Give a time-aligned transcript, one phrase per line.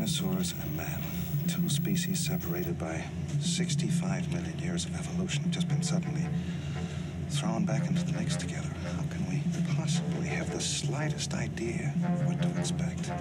[0.00, 1.02] dinosaurs and man.
[1.46, 3.04] Two species separated by
[3.38, 6.24] 65 million years of evolution have just been suddenly
[7.28, 8.70] thrown back into the mix together.
[8.96, 9.42] How can we
[9.76, 13.12] possibly have the slightest idea of what to expect?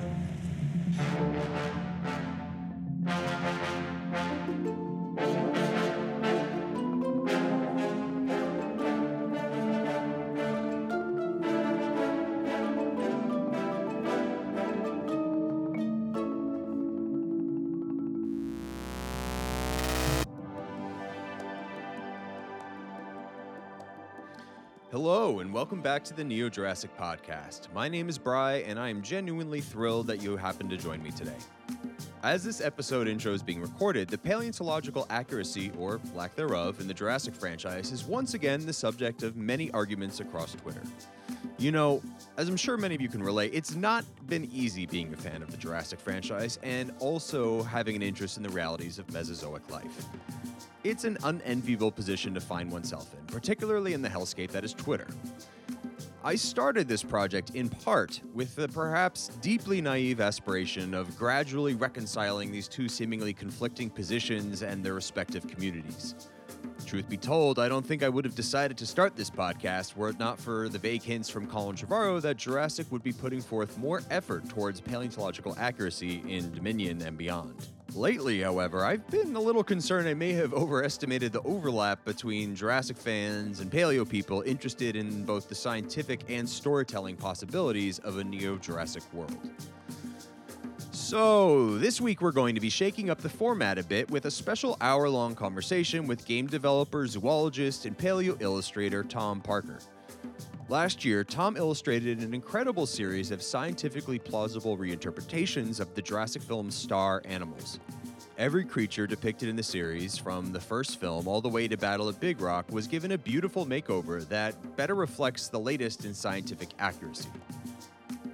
[25.69, 27.71] Welcome back to the Neo Jurassic Podcast.
[27.75, 31.11] My name is Bry, and I am genuinely thrilled that you happen to join me
[31.11, 31.35] today.
[32.23, 36.93] As this episode intro is being recorded, the paleontological accuracy, or lack thereof, in the
[36.95, 40.81] Jurassic franchise is once again the subject of many arguments across Twitter.
[41.59, 42.01] You know,
[42.37, 45.43] as I'm sure many of you can relate, it's not been easy being a fan
[45.43, 50.07] of the Jurassic franchise and also having an interest in the realities of Mesozoic life.
[50.83, 55.07] It's an unenviable position to find oneself in, particularly in the hellscape that is Twitter.
[56.21, 62.51] I started this project in part with the perhaps deeply naive aspiration of gradually reconciling
[62.51, 66.15] these two seemingly conflicting positions and their respective communities.
[66.85, 70.09] Truth be told, I don't think I would have decided to start this podcast were
[70.09, 73.77] it not for the vague hints from Colin Trevorrow that Jurassic would be putting forth
[73.77, 77.55] more effort towards paleontological accuracy in Dominion and beyond.
[77.95, 82.97] Lately, however, I've been a little concerned I may have overestimated the overlap between Jurassic
[82.97, 88.57] fans and paleo people interested in both the scientific and storytelling possibilities of a neo
[88.57, 89.37] Jurassic world.
[90.91, 94.31] So, this week we're going to be shaking up the format a bit with a
[94.31, 99.79] special hour long conversation with game developer, zoologist, and paleo illustrator Tom Parker.
[100.69, 106.69] Last year, Tom illustrated an incredible series of scientifically plausible reinterpretations of the Jurassic film
[106.69, 107.79] star animals.
[108.37, 112.07] Every creature depicted in the series, from the first film all the way to Battle
[112.07, 116.69] at Big Rock, was given a beautiful makeover that better reflects the latest in scientific
[116.77, 117.29] accuracy.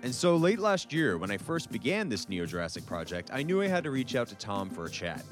[0.04, 3.62] And so late last year, when I first began this Neo Jurassic project, I knew
[3.62, 5.24] I had to reach out to Tom for a chat.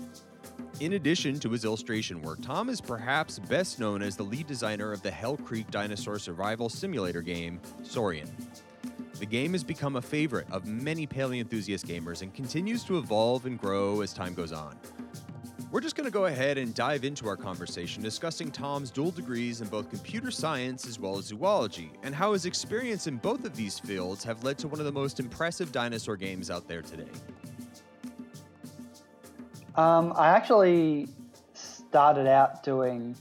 [0.79, 4.91] In addition to his illustration work, Tom is perhaps best known as the lead designer
[4.91, 8.29] of the Hell Creek Dinosaur Survival Simulator game, Saurian.
[9.19, 13.59] The game has become a favorite of many paleoenthusiast gamers and continues to evolve and
[13.59, 14.75] grow as time goes on.
[15.71, 19.61] We're just going to go ahead and dive into our conversation discussing Tom's dual degrees
[19.61, 23.55] in both computer science as well as zoology, and how his experience in both of
[23.55, 27.09] these fields have led to one of the most impressive dinosaur games out there today.
[29.75, 31.07] Um, I actually
[31.53, 33.15] started out doing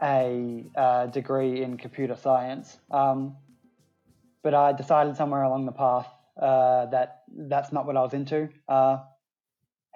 [0.00, 3.36] a uh, degree in computer science, um,
[4.42, 6.06] but I decided somewhere along the path
[6.40, 8.98] uh, that that's not what I was into, uh,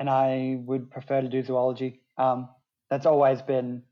[0.01, 2.01] and I would prefer to do zoology.
[2.19, 2.49] Um,
[2.91, 3.85] that's always been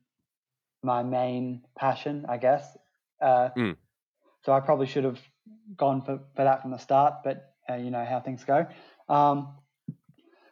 [0.83, 2.77] my main passion, I guess.
[3.23, 3.77] Mm.
[4.45, 5.21] So I probably should have
[5.77, 8.67] gone for, for that from the start, but uh, you know how things go.
[9.09, 9.55] Um,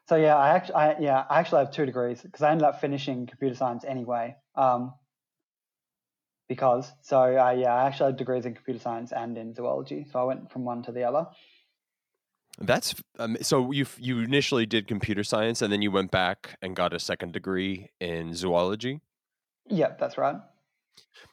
[0.08, 2.80] so yeah, I actually, I, yeah, I actually have two degrees because I ended up
[2.80, 4.36] finishing computer science anyway.
[4.54, 4.94] Um,
[6.48, 10.06] because so uh, yeah, I actually have degrees in computer science and in zoology.
[10.10, 11.26] So I went from one to the other.
[12.58, 16.74] That's um, so you you initially did computer science and then you went back and
[16.74, 19.00] got a second degree in zoology.
[19.68, 20.36] Yep, that's right.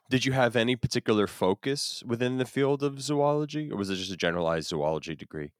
[0.09, 4.11] Did you have any particular focus within the field of zoology, or was it just
[4.11, 5.51] a generalized zoology degree?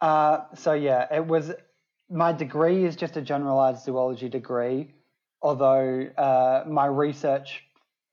[0.00, 1.52] Uh, so yeah, it was
[2.14, 4.94] my degree is just a generalized zoology degree,
[5.42, 7.64] although uh, my research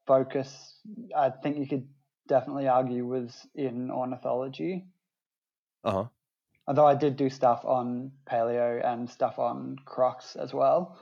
[0.08, 0.80] focus,
[1.16, 1.88] I think you could
[2.28, 4.86] definitely argue, was in ornithology.
[5.84, 6.06] Uh huh.
[6.68, 10.98] Although I did do stuff on paleo and stuff on crocs as well.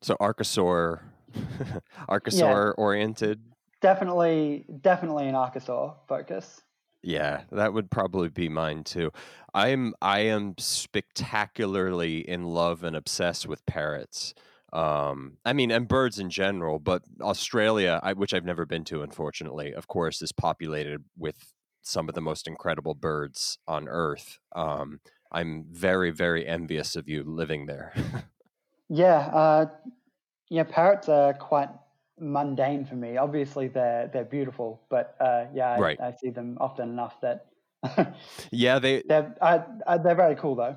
[0.00, 1.00] So archosaur,
[2.08, 3.40] archosaur yeah, oriented.
[3.82, 6.62] Definitely, definitely an archosaur focus.
[7.02, 9.10] Yeah, that would probably be mine too.
[9.54, 14.34] I'm I am spectacularly in love and obsessed with parrots.
[14.72, 19.02] Um, I mean, and birds in general, but Australia, I, which I've never been to,
[19.02, 24.38] unfortunately, of course, is populated with some of the most incredible birds on Earth.
[24.54, 25.00] Um,
[25.32, 27.92] I'm very, very envious of you living there.
[28.88, 29.66] yeah, uh,
[30.48, 31.70] yeah, parrots are quite
[32.20, 33.16] mundane for me.
[33.16, 36.00] Obviously, they're they're beautiful, but uh, yeah, I, right.
[36.00, 37.46] I, see them often enough that.
[38.50, 40.76] yeah, they they're I, I, they're very cool though.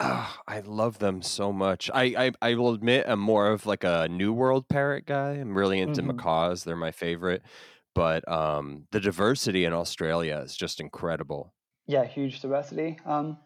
[0.00, 1.90] Oh, I love them so much.
[1.92, 2.02] I,
[2.42, 5.32] I I will admit I'm more of like a New World parrot guy.
[5.32, 6.16] I'm really into mm-hmm.
[6.16, 7.42] macaws; they're my favorite.
[7.94, 11.52] But um, the diversity in Australia is just incredible.
[11.86, 12.98] Yeah, huge diversity.
[13.04, 13.38] Um,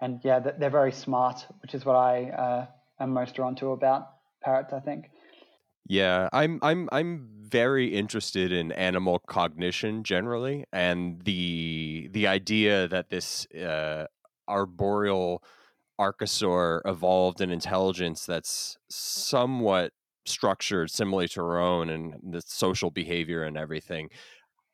[0.00, 2.66] and yeah, they're very smart, which is what I uh,
[3.00, 4.08] am most drawn to about
[4.42, 4.72] parrots.
[4.72, 5.10] I think.
[5.88, 13.10] Yeah, I'm I'm I'm very interested in animal cognition generally, and the the idea that
[13.10, 14.06] this uh,
[14.48, 15.42] arboreal
[16.00, 19.92] archosaur evolved an intelligence that's somewhat
[20.26, 24.08] structured similarly to our own and the social behavior and everything.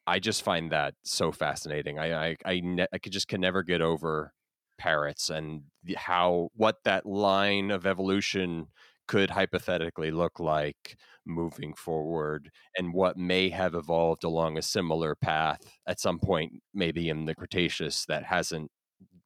[0.07, 1.99] I just find that so fascinating.
[1.99, 4.33] I I I, ne- I could just can never get over
[4.79, 5.63] parrots and
[5.97, 8.69] how what that line of evolution
[9.09, 10.97] could hypothetically look like
[11.27, 17.09] moving forward and what may have evolved along a similar path at some point maybe
[17.09, 18.71] in the cretaceous that hasn't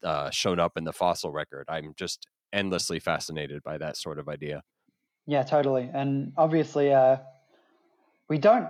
[0.02, 4.28] uh, shown up in the fossil record i'm just endlessly fascinated by that sort of
[4.28, 4.62] idea
[5.26, 7.18] yeah totally and obviously uh,
[8.28, 8.68] we don't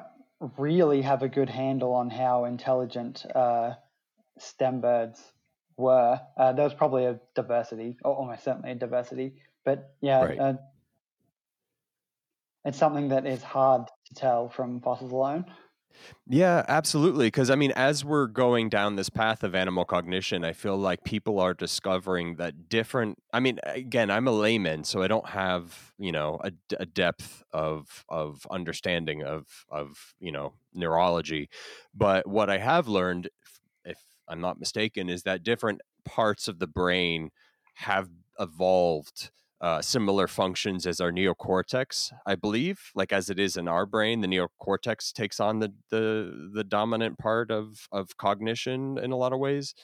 [0.58, 3.75] really have a good handle on how intelligent uh,
[4.38, 5.32] stem birds
[5.76, 6.20] were.
[6.37, 9.35] Uh, there was probably a diversity, or almost certainly a diversity,
[9.65, 10.38] but yeah, Right.
[12.64, 15.47] It's something that is hard to tell from fossils alone.
[16.26, 17.26] Yeah, absolutely.
[17.26, 21.05] Because I mean, as we're going down this path of animal cognition, I feel like
[21.05, 23.19] people are discovering that different.
[23.32, 27.43] I mean, again, I'm a layman, so I don't have you know a, a depth
[27.53, 31.49] of of understanding of of you know neurology,
[31.94, 33.29] but what I have learned,
[33.85, 33.99] if
[34.29, 37.31] I'm not mistaken, is that different parts of the brain
[37.75, 38.08] have
[38.38, 39.31] evolved
[39.62, 42.91] uh, similar functions as our neocortex, I believe.
[42.97, 47.19] Like as it is in our brain, the neocortex takes on the the, the dominant
[47.19, 49.75] part of of cognition in a lot of ways.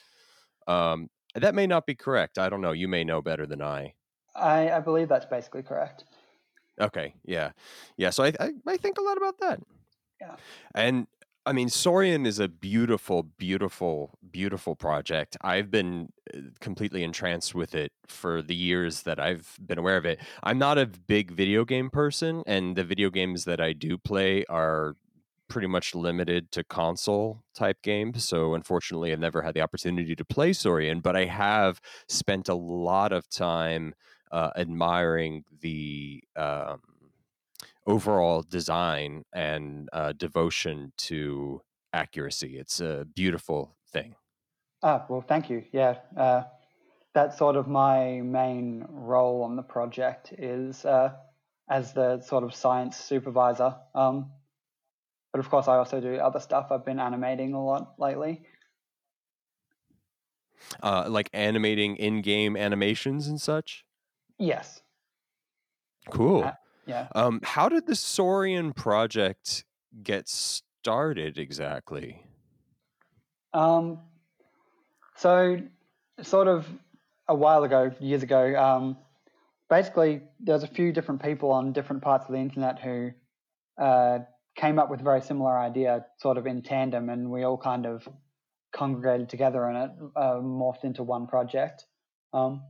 [0.66, 2.38] Um, that may not be correct.
[2.38, 2.72] I don't know.
[2.72, 3.94] You may know better than I.
[4.34, 6.04] I, I believe that's basically correct.
[6.80, 7.52] Okay, yeah,
[7.96, 8.10] yeah.
[8.10, 9.60] So I I, I think a lot about that.
[10.20, 10.34] Yeah.
[10.74, 11.06] And
[11.48, 15.34] I mean, Saurian is a beautiful, beautiful, beautiful project.
[15.40, 20.04] I've been uh, completely entranced with it for the years that I've been aware of
[20.04, 20.20] it.
[20.42, 24.44] I'm not a big video game person, and the video games that I do play
[24.50, 24.96] are
[25.48, 28.24] pretty much limited to console type games.
[28.28, 32.54] So unfortunately, I've never had the opportunity to play Saurian, but I have spent a
[32.54, 33.94] lot of time
[34.30, 36.22] uh, admiring the.
[36.36, 36.82] Um,
[37.88, 41.60] overall design and uh, devotion to
[41.92, 42.58] accuracy.
[42.58, 44.14] It's a beautiful thing.
[44.82, 45.64] Ah, well, thank you.
[45.72, 46.44] Yeah, uh,
[47.14, 51.16] that's sort of my main role on the project is uh,
[51.68, 53.76] as the sort of science supervisor.
[53.94, 54.32] Um,
[55.32, 56.68] but of course, I also do other stuff.
[56.70, 58.46] I've been animating a lot lately.
[60.82, 63.84] Uh, like animating in-game animations and such.
[64.38, 64.82] Yes.
[66.10, 66.52] Cool.
[66.88, 67.06] Yeah.
[67.14, 69.64] Um, how did the Saurian project
[70.02, 72.24] get started exactly?
[73.52, 73.98] Um,
[75.16, 75.58] so,
[76.22, 76.66] sort of
[77.28, 78.96] a while ago, years ago, um,
[79.68, 83.10] basically, there's a few different people on different parts of the internet who
[83.76, 84.20] uh,
[84.56, 87.84] came up with a very similar idea, sort of in tandem, and we all kind
[87.84, 88.08] of
[88.72, 91.84] congregated together and it uh, morphed into one project.
[92.32, 92.62] Um,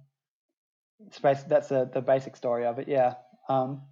[1.22, 3.14] bas- that's the, the basic story of it, yeah.
[3.48, 3.82] Um,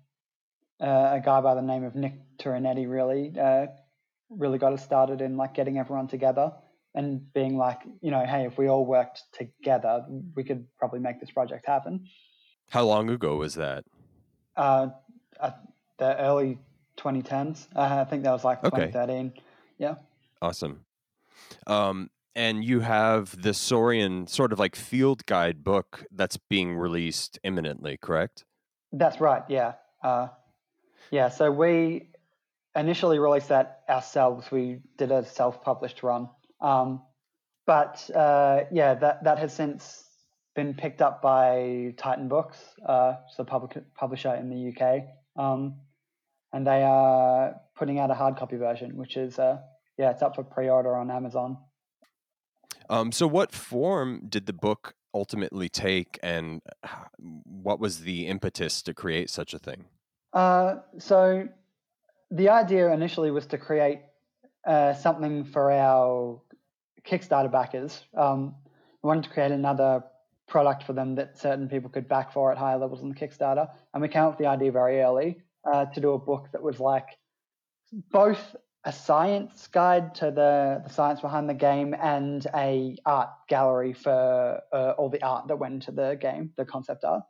[0.80, 3.66] uh, a guy by the name of Nick Turinetti really uh,
[4.30, 6.52] really got us started in like getting everyone together
[6.94, 10.04] and being like, you know, hey, if we all worked together,
[10.34, 12.06] we could probably make this project happen.
[12.70, 13.84] How long ago was that?
[14.56, 14.88] Uh,
[15.98, 16.58] the early
[16.96, 17.66] 2010s.
[17.74, 18.86] Uh, I think that was like Okay.
[18.86, 19.32] 2013.
[19.78, 19.96] Yeah.
[20.40, 20.84] Awesome.
[21.66, 27.38] Um, and you have the Saurian sort of like field guide book that's being released
[27.42, 28.44] imminently, correct?
[28.92, 29.42] That's right.
[29.48, 29.74] Yeah.
[30.02, 30.28] Uh,
[31.10, 31.28] yeah.
[31.28, 32.10] So we
[32.74, 34.50] initially released that ourselves.
[34.50, 36.28] We did a self-published run,
[36.60, 37.02] um,
[37.66, 40.04] but uh, yeah, that that has since
[40.54, 45.02] been picked up by Titan Books, uh, it's public, publisher in the UK,
[45.36, 45.76] um,
[46.52, 49.58] and they are putting out a hard copy version, which is uh,
[49.98, 51.58] yeah, it's up for pre-order on Amazon.
[52.88, 56.62] Um, so, what form did the book ultimately take, and
[57.44, 59.86] what was the impetus to create such a thing?
[60.36, 61.48] Uh, so
[62.30, 64.00] the idea initially was to create
[64.66, 66.42] uh, something for our
[67.08, 68.04] Kickstarter backers.
[68.14, 68.54] Um,
[69.02, 70.04] we wanted to create another
[70.46, 73.66] product for them that certain people could back for at higher levels on the Kickstarter,
[73.94, 75.38] and we came up with the idea very early
[75.72, 77.08] uh, to do a book that was like
[78.12, 83.94] both a science guide to the, the science behind the game and a art gallery
[83.94, 87.22] for uh, all the art that went into the game, the concept art.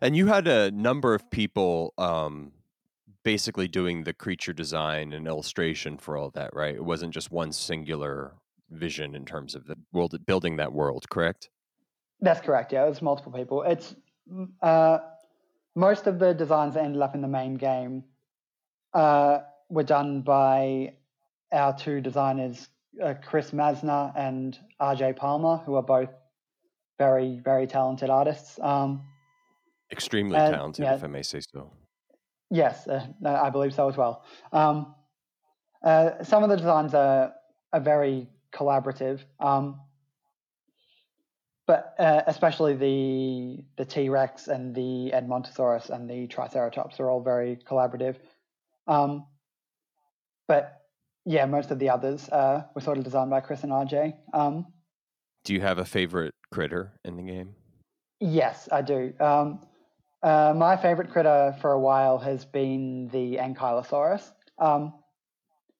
[0.00, 2.52] And you had a number of people um,
[3.24, 6.74] basically doing the creature design and illustration for all that, right?
[6.74, 8.34] It wasn't just one singular
[8.70, 11.48] vision in terms of the world building that world, correct?
[12.20, 12.72] That's correct.
[12.72, 13.62] Yeah, it was multiple people.
[13.62, 13.94] It's
[14.62, 14.98] uh,
[15.74, 18.04] most of the designs that ended up in the main game
[18.92, 20.94] uh, were done by
[21.52, 22.68] our two designers,
[23.02, 26.10] uh, Chris Masna and RJ Palmer, who are both
[26.98, 28.58] very, very talented artists.
[28.60, 29.02] Um,
[29.92, 30.94] Extremely and, talented, yeah.
[30.94, 31.72] if I may say so.
[32.50, 34.24] yes, uh, I believe so as well.
[34.52, 34.94] Um,
[35.82, 37.32] uh, some of the designs are,
[37.72, 39.20] are very collaborative.
[39.40, 39.80] Um,
[41.66, 47.22] but uh, especially the the T Rex and the Edmontosaurus and the Triceratops are all
[47.22, 48.16] very collaborative.
[48.86, 49.26] Um,
[50.46, 50.82] but
[51.24, 54.14] yeah, most of the others uh, were sort of designed by Chris and RJ.
[54.34, 54.66] Um,
[55.44, 57.54] Do you have a favorite critter in the game?
[58.20, 59.12] yes, I do.
[59.20, 59.60] Um,
[60.24, 64.32] uh, my favorite critter for a while has been the Ankylosaurus.
[64.58, 64.94] Um,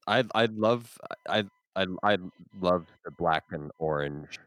[0.07, 0.99] I I love
[1.29, 1.45] I
[1.77, 2.19] I I
[2.61, 4.39] love the black and orange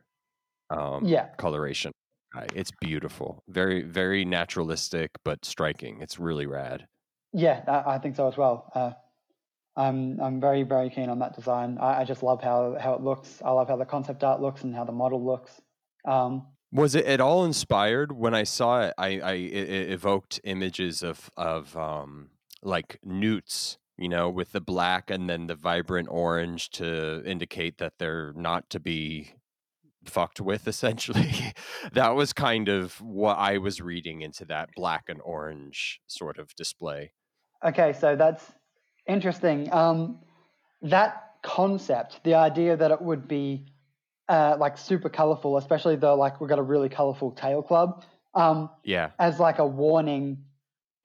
[0.70, 1.30] um Yeah.
[1.38, 1.92] coloration.
[2.54, 3.44] It's beautiful.
[3.50, 6.02] Very very naturalistic but striking.
[6.02, 6.88] It's really rad.
[7.34, 8.72] yeah, I, I think so as well.
[8.74, 8.92] Uh,
[9.76, 11.78] I'm I'm very very keen on that design.
[11.80, 13.42] I, I just love how how it looks.
[13.44, 15.62] I love how the concept art looks and how the model looks.
[16.06, 18.94] Um, Was it at all inspired when I saw it?
[18.98, 22.32] I, I it, evoked images of of um
[22.62, 27.94] like newts, you know, with the black and then the vibrant orange to indicate that
[28.00, 29.34] they're not to be
[30.06, 30.68] fucked with.
[30.68, 31.54] Essentially,
[31.94, 36.54] that was kind of what I was reading into that black and orange sort of
[36.56, 37.14] display.
[37.66, 38.52] Okay, so that's
[39.08, 39.72] interesting.
[39.74, 40.20] Um,
[40.82, 43.66] that concept, the idea that it would be
[44.30, 48.04] uh, like super colorful, especially though like we've got a really colorful tail club,
[48.34, 50.44] um, Yeah, as like a warning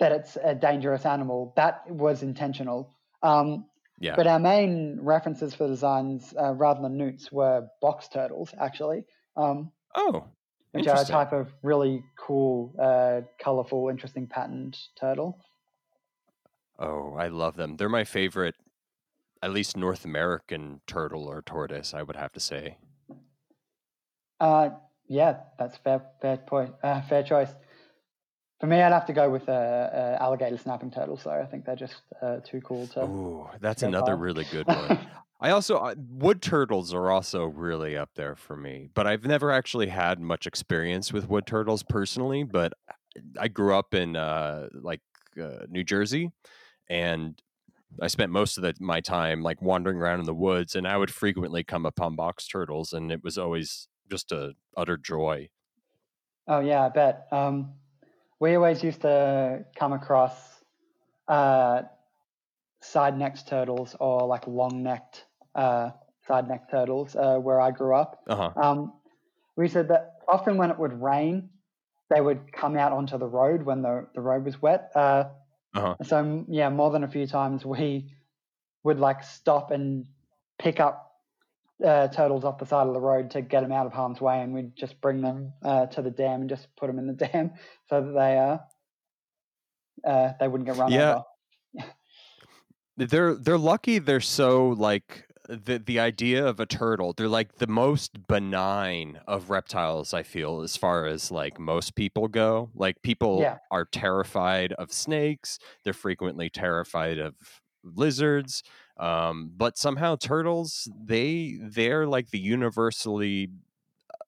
[0.00, 2.94] that it's a dangerous animal, that was intentional.
[3.22, 3.66] Um,
[4.00, 4.16] yeah.
[4.16, 9.04] But our main references for designs, uh, rather than newts, were box turtles, actually,
[9.36, 10.24] um, oh,
[10.72, 15.38] which are a type of really cool, uh, colorful, interesting patterned turtle.
[16.80, 17.76] Oh, I love them.
[17.76, 18.56] They're my favorite,
[19.40, 21.94] at least North American turtle or tortoise.
[21.94, 22.78] I would have to say.
[24.42, 24.70] Uh,
[25.06, 27.54] yeah, that's fair, fair point, uh, fair choice.
[28.58, 31.16] For me, I'd have to go with uh, uh, alligator snapping turtle.
[31.16, 33.04] So I think they're just uh, too cool to.
[33.04, 34.16] Ooh, that's another far.
[34.16, 34.98] really good one.
[35.40, 39.88] I also wood turtles are also really up there for me, but I've never actually
[39.88, 42.42] had much experience with wood turtles personally.
[42.42, 42.72] But
[43.38, 45.02] I grew up in uh, like
[45.40, 46.32] uh, New Jersey,
[46.88, 47.40] and
[48.00, 50.96] I spent most of the, my time like wandering around in the woods, and I
[50.96, 55.50] would frequently come upon box turtles, and it was always just a utter joy.
[56.46, 57.28] Oh yeah, I bet.
[57.30, 57.74] Um,
[58.40, 60.34] we always used to come across
[61.28, 61.82] uh,
[62.80, 65.90] side necked turtles or like long necked uh,
[66.26, 68.24] side necked turtles uh, where I grew up.
[68.28, 68.52] Uh huh.
[68.62, 68.92] Um,
[69.56, 71.50] we said that often when it would rain,
[72.10, 74.90] they would come out onto the road when the, the road was wet.
[74.94, 75.30] Uh,
[75.74, 75.96] Uh-huh.
[76.02, 78.14] So yeah, more than a few times we
[78.84, 80.06] would like stop and
[80.58, 81.11] pick up
[81.84, 84.40] uh, turtles off the side of the road to get them out of harm's way,
[84.40, 87.12] and we'd just bring them uh, to the dam and just put them in the
[87.26, 87.52] dam
[87.88, 88.58] so that they uh,
[90.04, 91.10] uh they wouldn't get run Yeah.
[91.14, 91.22] over.
[92.96, 97.66] they're they're lucky they're so like the the idea of a turtle they're like the
[97.66, 103.38] most benign of reptiles i feel as far as like most people go like people
[103.40, 103.58] Yeah.
[103.70, 107.34] are terrified of snakes they're frequently terrified of
[107.82, 108.62] lizards
[109.02, 113.50] um but somehow turtles they they're like the universally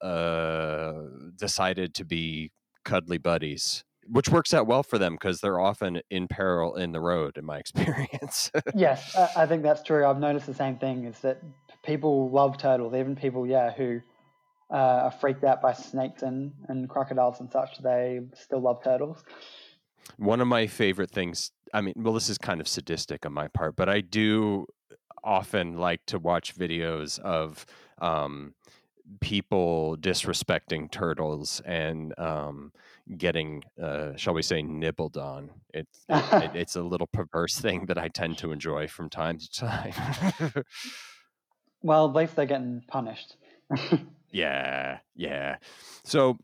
[0.01, 1.01] uh
[1.35, 2.51] decided to be
[2.83, 6.99] cuddly buddies which works out well for them because they're often in peril in the
[6.99, 10.05] road in my experience yes, I, think that's true.
[10.05, 11.05] I've noticed the same thing.
[11.05, 11.41] Is that
[11.83, 14.01] people love turtles, even people yeah who
[14.71, 17.79] uh, are freaked out by snakes and, and crocodiles and such.
[17.79, 19.23] They still love turtles.
[20.17, 23.47] One of my favorite things, I mean, well, this is kind of sadistic on my
[23.47, 24.67] part, but I do
[25.23, 27.65] often like to watch videos of
[27.99, 28.53] um,
[29.19, 32.71] people disrespecting turtles and um,
[33.17, 35.49] getting, uh, shall we say, nibbled on.
[35.73, 39.39] It, it, it, it's a little perverse thing that I tend to enjoy from time
[39.39, 39.93] to time.
[41.81, 43.37] Well, at least they're getting punished.
[44.31, 45.57] Yeah, yeah.
[46.03, 46.37] So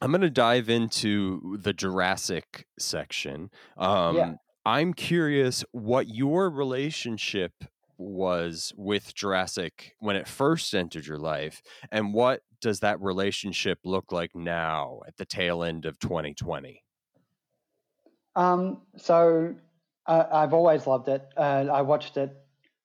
[0.00, 3.50] I'm going to dive into the Jurassic section.
[3.76, 4.16] Um,
[4.64, 7.52] I'm curious what your relationship
[7.98, 14.12] was with Jurassic when it first entered your life, and what does that relationship look
[14.12, 16.82] like now at the tail end of 2020?
[18.34, 19.54] Um, so
[20.06, 21.26] uh, I've always loved it.
[21.36, 22.36] Uh, I watched it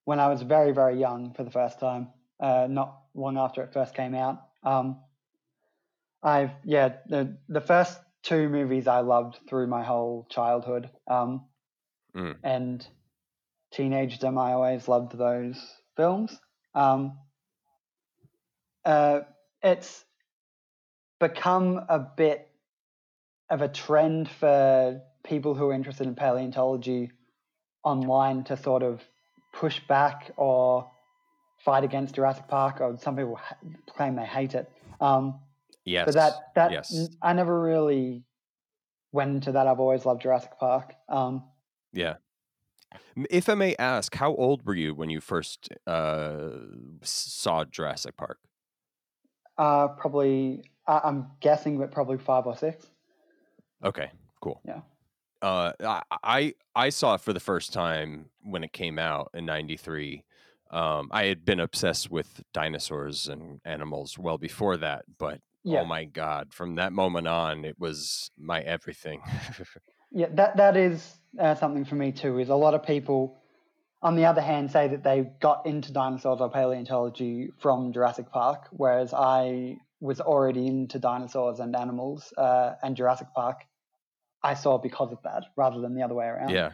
[0.06, 3.74] when I was very, very young for the first time, uh, not long after it
[3.74, 4.42] first came out.
[4.64, 5.00] Um,
[6.24, 10.90] I've yeah the the first two movies I loved through my whole childhood.
[11.08, 11.46] Um,
[12.16, 12.36] Mm.
[12.44, 12.86] and
[13.72, 14.38] teenagedom.
[14.38, 15.58] I always loved those
[15.96, 16.38] films.
[16.76, 17.18] Um,
[18.84, 19.22] uh,
[19.64, 20.04] it's
[21.20, 22.50] become a bit
[23.50, 27.12] of a trend for people who are interested in paleontology
[27.84, 29.02] online to sort of
[29.54, 30.90] push back or
[31.64, 33.56] fight against Jurassic Park, or some people ha-
[33.88, 34.70] claim they hate it.
[35.00, 35.40] Um,
[35.86, 36.06] Yes.
[36.06, 37.10] but that that yes.
[37.22, 38.24] I never really
[39.12, 39.68] went into that.
[39.68, 40.94] I've always loved Jurassic Park.
[41.10, 41.44] Um,
[41.94, 42.16] Yeah.
[43.30, 46.50] If I may ask, how old were you when you first uh,
[47.02, 48.38] saw Jurassic Park?
[49.58, 52.88] uh, probably I, I'm guessing, but probably five or six.
[53.84, 54.10] Okay,
[54.42, 54.62] cool.
[54.66, 54.82] Yeah.
[55.42, 59.46] Uh, I I I saw it for the first time when it came out in
[59.46, 60.24] '93.
[60.70, 65.82] Um, I had been obsessed with dinosaurs and animals well before that, but Yeah.
[65.82, 69.22] oh my god, from that moment on, it was my everything.
[70.12, 72.38] Yeah, that that is uh, something for me too.
[72.40, 73.38] Is a lot of people,
[74.02, 78.68] on the other hand, say that they got into dinosaurs or paleontology from Jurassic Park,
[78.72, 83.62] whereas I was already into dinosaurs and animals, uh, and Jurassic Park
[84.44, 86.50] I saw because of that, rather than the other way around.
[86.50, 86.72] Yeah.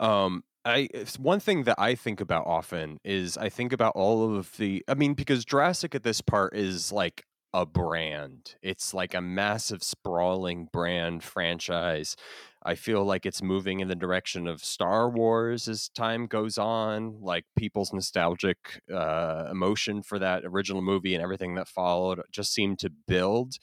[0.00, 0.88] Um, I
[1.18, 4.94] one thing that I think about often is I think about all of the I
[4.94, 7.24] mean because Jurassic at this part is like
[7.56, 8.54] a brand.
[8.60, 12.14] It's like a massive sprawling brand franchise.
[12.62, 17.22] I feel like it's moving in the direction of Star Wars as time goes on.
[17.22, 22.78] Like people's nostalgic uh, emotion for that original movie and everything that followed just seemed
[22.80, 23.54] to build.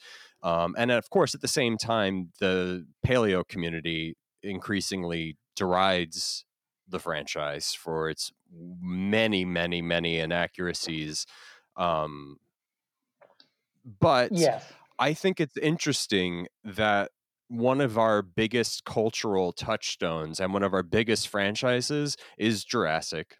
[0.42, 6.44] Um, and of course, at the same time, the paleo community increasingly derides
[6.88, 11.26] the franchise for its many, many, many inaccuracies.
[11.76, 12.38] Um,
[13.84, 14.64] but Yes.
[14.98, 17.10] I think it's interesting that
[17.48, 23.36] one of our biggest cultural touchstones and one of our biggest franchises is Jurassic.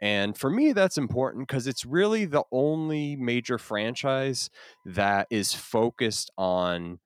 [0.00, 4.48] And for me, that's important because it's really the only major franchise
[4.84, 7.00] that is focused on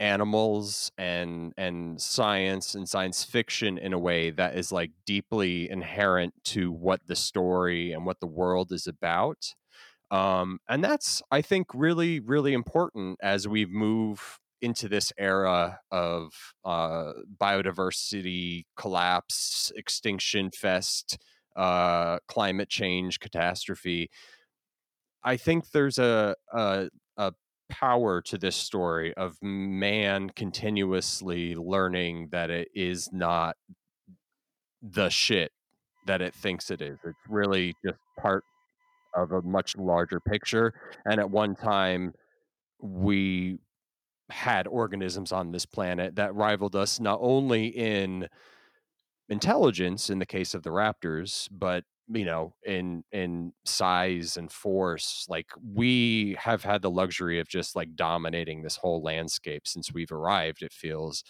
[0.00, 6.32] animals and and science and science fiction in a way that is like deeply inherent
[6.42, 9.54] to what the story and what the world is about
[10.10, 16.32] um, and that's i think really really important as we move into this era of
[16.64, 21.18] uh, biodiversity collapse extinction fest
[21.56, 24.10] uh, climate change catastrophe.
[25.24, 27.32] I think there's a, a a
[27.68, 33.56] power to this story of man continuously learning that it is not
[34.82, 35.52] the shit
[36.06, 36.98] that it thinks it is.
[37.04, 38.42] It's really just part
[39.14, 40.74] of a much larger picture.
[41.04, 42.14] And at one time,
[42.80, 43.58] we
[44.30, 48.28] had organisms on this planet that rivaled us not only in
[49.28, 55.26] intelligence in the case of the raptors, but you know, in in size and force.
[55.28, 60.12] Like we have had the luxury of just like dominating this whole landscape since we've
[60.12, 61.22] arrived, it feels.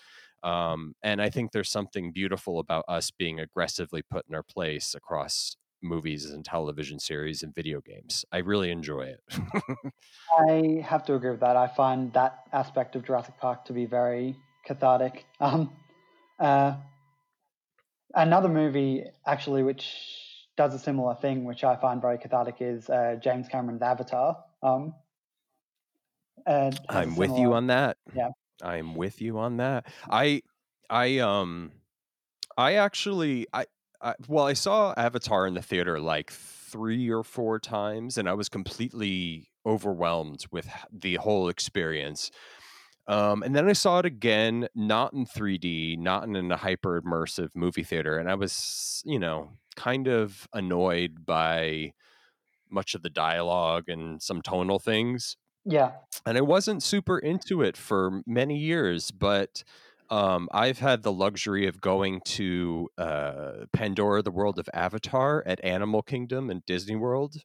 [0.42, 4.94] Um, and I think there's something beautiful about us being aggressively put in our place
[4.94, 8.24] across movies and television series and video games.
[8.32, 9.20] I really enjoy it.
[10.48, 11.56] I have to agree with that.
[11.56, 15.24] I find that aspect of Jurassic Park to be very cathartic.
[15.40, 15.72] Um,
[16.38, 16.74] uh,
[18.14, 19.94] another movie, actually, which
[20.56, 24.38] does a similar thing, which I find very cathartic, is uh, James Cameron's Avatar.
[24.62, 24.94] Um,
[26.46, 27.96] a I'm with you on that.
[28.14, 28.30] Yeah.
[28.62, 29.86] I'm with you on that.
[30.10, 30.42] I
[30.88, 31.72] I um
[32.56, 33.66] I actually I,
[34.02, 38.34] I well I saw Avatar in the theater like 3 or 4 times and I
[38.34, 42.30] was completely overwhelmed with the whole experience.
[43.08, 47.50] Um, and then I saw it again, not in 3D, not in a hyper immersive
[47.56, 51.92] movie theater, and I was, you know, kind of annoyed by
[52.70, 57.76] much of the dialogue and some tonal things Yeah, and I wasn't super into it
[57.76, 59.62] for many years, but
[60.11, 65.62] um, I've had the luxury of going to uh, Pandora, the world of Avatar at
[65.64, 67.37] Animal Kingdom and Disney World,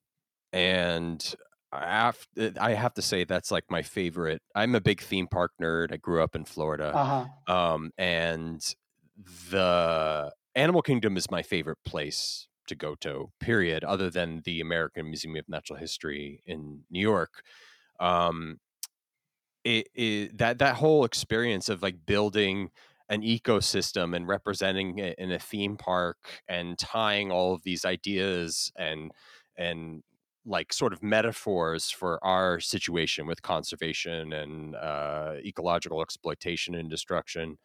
[0.51, 1.35] and
[1.71, 2.27] I have,
[2.59, 4.41] I have to say that's like my favorite.
[4.55, 5.91] I'm a big theme park nerd.
[5.91, 7.53] I grew up in Florida, uh huh.
[7.53, 8.61] um, and
[9.49, 13.31] the Animal Kingdom is my favorite place to go to.
[13.39, 13.83] Period.
[13.83, 17.43] Other than the American Museum of Natural History in New York,
[17.99, 18.59] um,
[19.65, 22.69] it, it that that whole experience of like building
[23.09, 28.71] an ecosystem and representing it in a theme park and tying all of these ideas
[28.77, 29.11] and
[29.57, 30.03] and
[30.45, 37.57] like sort of metaphors for our situation with conservation and uh, ecological exploitation and destruction.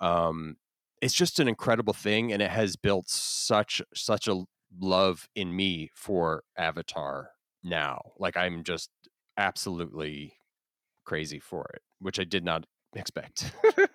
[0.00, 0.56] Um,
[1.02, 4.44] it's just an incredible thing, and it has built such such a
[4.80, 7.30] love in me for Avatar
[7.64, 8.12] now.
[8.18, 8.90] Like I'm just
[9.36, 10.37] absolutely
[11.08, 13.50] crazy for it, which I did not expect.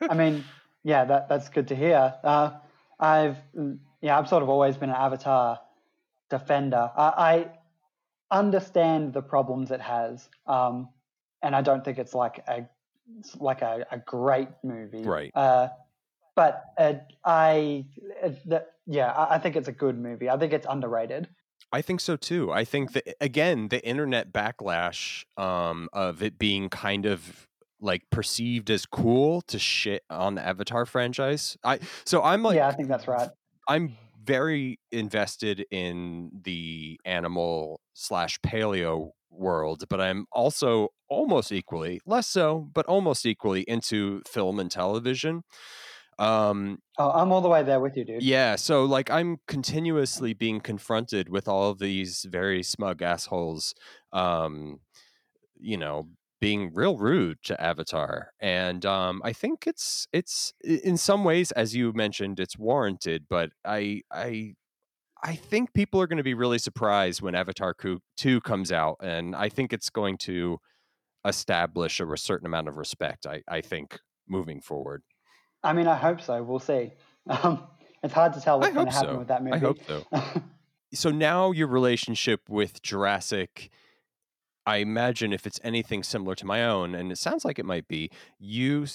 [0.09, 0.43] I mean,
[0.83, 2.15] yeah, that that's good to hear.
[2.23, 2.49] Uh,
[2.99, 5.59] I've mm, yeah, I've sort of always been an Avatar
[6.29, 6.91] defender.
[6.97, 7.07] I,
[8.31, 10.89] I understand the problems it has, um,
[11.43, 12.67] and I don't think it's like a
[13.39, 15.31] like a, a great movie, right?
[15.35, 15.67] Uh,
[16.35, 17.85] but uh, I,
[18.45, 20.29] the, yeah, I, I think it's a good movie.
[20.31, 21.29] I think it's underrated.
[21.73, 22.51] I think so too.
[22.51, 27.47] I think that again, the internet backlash um, of it being kind of
[27.81, 31.57] like perceived as cool to shit on the Avatar franchise.
[31.63, 33.29] I so I'm like, yeah, I think that's right.
[33.67, 42.27] I'm very invested in the animal slash paleo world, but I'm also almost equally, less
[42.27, 45.43] so, but almost equally into film and television.
[46.19, 48.23] Um, oh, I'm all the way there with you, dude.
[48.23, 53.73] Yeah, so like I'm continuously being confronted with all of these very smug assholes,
[54.11, 54.79] um,
[55.59, 61.23] you know, being real rude to Avatar, and um, I think it's it's in some
[61.23, 63.25] ways, as you mentioned, it's warranted.
[63.29, 64.55] But I I
[65.23, 67.73] I think people are going to be really surprised when Avatar
[68.17, 70.59] two comes out, and I think it's going to
[71.25, 73.25] establish a certain amount of respect.
[73.25, 75.03] I I think moving forward.
[75.63, 76.41] I mean, I hope so.
[76.43, 76.91] We'll see.
[77.27, 77.63] Um,
[78.03, 79.19] it's hard to tell what's going to happen so.
[79.19, 79.55] with that movie.
[79.55, 80.03] I hope so.
[80.93, 83.69] so now your relationship with Jurassic,
[84.65, 87.87] I imagine if it's anything similar to my own, and it sounds like it might
[87.87, 88.85] be, you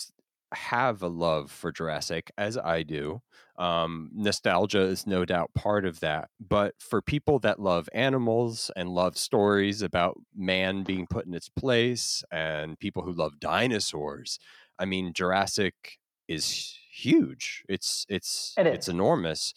[0.52, 3.22] have a love for Jurassic, as I do.
[3.58, 6.28] Um, nostalgia is no doubt part of that.
[6.38, 11.48] But for people that love animals and love stories about man being put in its
[11.48, 14.38] place, and people who love dinosaurs,
[14.78, 17.64] I mean, Jurassic is huge.
[17.68, 19.54] It's it's it it's enormous.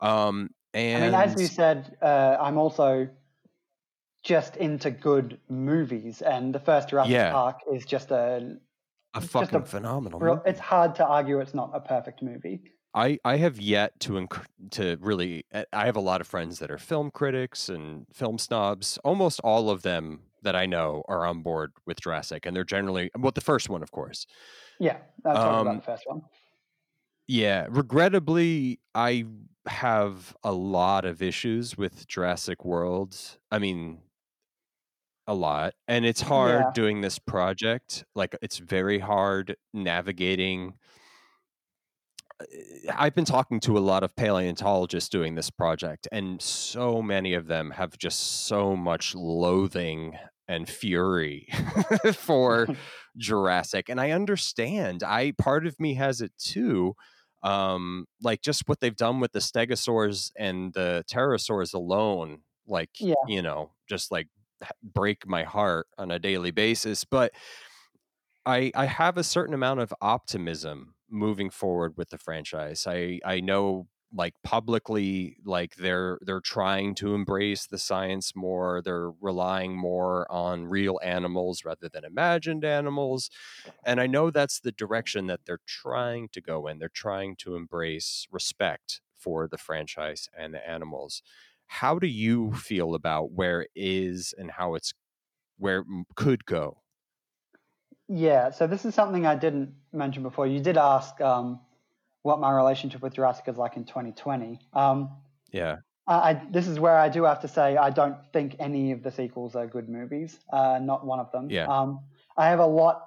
[0.00, 3.08] Um, and I mean, as you said, uh, I'm also
[4.22, 7.32] just into good movies, and the first Jurassic yeah.
[7.32, 8.56] Park is just a
[9.14, 10.20] a fucking a phenomenal.
[10.20, 12.60] Real, it's hard to argue it's not a perfect movie.
[12.92, 16.70] I, I have yet to inc- to really I have a lot of friends that
[16.70, 18.98] are film critics and film snobs.
[19.04, 23.10] Almost all of them that I know are on board with Jurassic, and they're generally
[23.18, 24.26] well the first one, of course.
[24.78, 26.22] Yeah, that's um, about the first one.
[27.28, 29.24] Yeah, regrettably, I
[29.66, 33.16] have a lot of issues with Jurassic World.
[33.50, 33.98] I mean,
[35.26, 36.70] a lot, and it's hard yeah.
[36.74, 38.04] doing this project.
[38.14, 40.74] Like, it's very hard navigating.
[42.40, 47.34] Uh, I've been talking to a lot of paleontologists doing this project, and so many
[47.34, 51.46] of them have just so much loathing and fury
[52.12, 52.66] for
[53.16, 53.88] Jurassic.
[53.88, 55.02] And I understand.
[55.04, 56.94] I part of me has it too.
[57.42, 63.14] Um, like just what they've done with the stegosaurs and the pterosaurs alone, like yeah.
[63.28, 64.28] you know, just like
[64.82, 67.04] break my heart on a daily basis.
[67.04, 67.32] But
[68.44, 72.86] I I have a certain amount of optimism moving forward with the franchise.
[72.86, 79.10] I I know like publicly like they're they're trying to embrace the science more they're
[79.20, 83.30] relying more on real animals rather than imagined animals
[83.84, 87.54] and i know that's the direction that they're trying to go in they're trying to
[87.54, 91.22] embrace respect for the franchise and the animals
[91.66, 94.92] how do you feel about where is and how it's
[95.58, 95.84] where
[96.16, 96.79] could go
[98.10, 101.60] yeah so this is something i didn't mention before you did ask um,
[102.22, 104.58] what my relationship with Jurassic is like in 2020.
[104.72, 105.10] Um,
[105.52, 105.76] yeah.
[106.06, 109.12] I, this is where I do have to say I don't think any of the
[109.12, 110.36] sequels are good movies.
[110.52, 111.48] Uh, not one of them.
[111.50, 111.66] Yeah.
[111.66, 112.00] Um,
[112.36, 113.06] I have a lot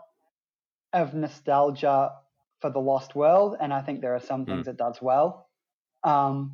[0.93, 2.13] of nostalgia
[2.61, 4.69] for The Lost World, and I think there are some things mm.
[4.69, 5.49] it does well.
[6.03, 6.53] Um,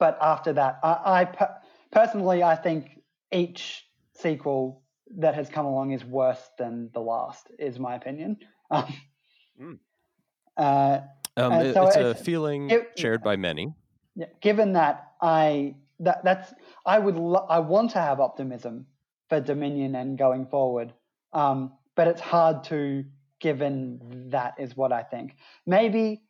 [0.00, 1.56] but after that, I, I per-
[1.92, 3.00] personally I think
[3.32, 4.82] each sequel
[5.18, 7.50] that has come along is worse than the last.
[7.58, 8.38] Is my opinion.
[8.70, 8.94] Um,
[9.60, 9.78] mm.
[10.56, 11.00] Uh,
[11.36, 13.74] um, it, so it's a feeling it, shared by many.
[14.16, 16.54] Yeah, given that I that that's
[16.86, 18.86] I would lo- I want to have optimism
[19.28, 20.94] for Dominion and going forward,
[21.34, 23.04] um, but it's hard to
[23.38, 25.36] given that is what I think.
[25.66, 26.22] Maybe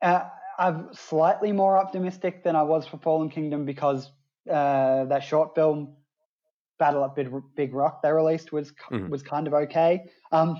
[0.00, 0.24] uh,
[0.58, 4.10] I'm slightly more optimistic than I was for Fallen Kingdom because
[4.50, 5.96] uh, that short film
[6.80, 9.08] Battle at Big, Big Rock they released was mm-hmm.
[9.08, 10.06] was kind of okay.
[10.32, 10.56] Um,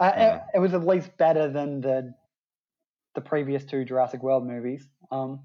[0.00, 0.20] uh, mm-hmm.
[0.20, 2.14] it, it was at least better than the
[3.14, 4.88] the previous two Jurassic World movies.
[5.10, 5.40] Um,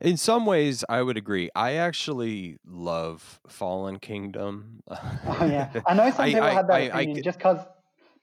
[0.00, 1.48] In some ways, I would agree.
[1.54, 4.82] I actually love Fallen Kingdom.
[4.88, 7.58] Oh yeah, I know some people I- have that I- I opinion get- just because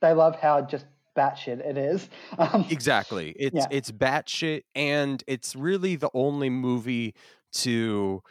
[0.02, 0.86] they love how just
[1.18, 2.08] batshit it is.
[2.38, 3.32] Um, Exactly.
[3.40, 3.68] It's Yeah.
[3.72, 7.16] it's batshit, and it's really the only movie
[7.54, 8.22] to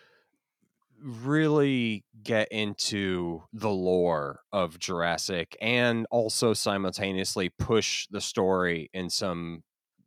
[1.07, 9.63] really get into the lore of Jurassic and also simultaneously push the story in some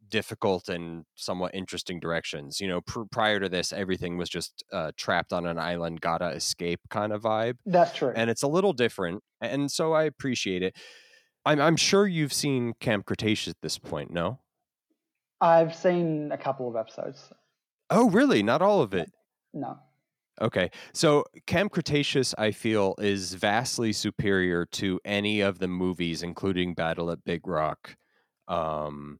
[0.09, 2.59] difficult and somewhat interesting directions.
[2.59, 6.29] You know, pr- prior to this, everything was just uh, trapped on an island, gotta
[6.29, 8.11] escape kind of vibe that's true.
[8.15, 10.75] and it's a little different and so i appreciate it
[11.45, 14.39] i'm, I'm sure you've seen camp cretaceous at this point no
[15.41, 17.31] I've seen a couple of episodes.
[17.89, 19.09] oh really not all of it
[19.53, 19.77] No.
[20.41, 26.73] Okay so camp cretaceous i feel is vastly superior to any of the movies including
[26.73, 27.95] battle at big rock
[28.47, 29.19] um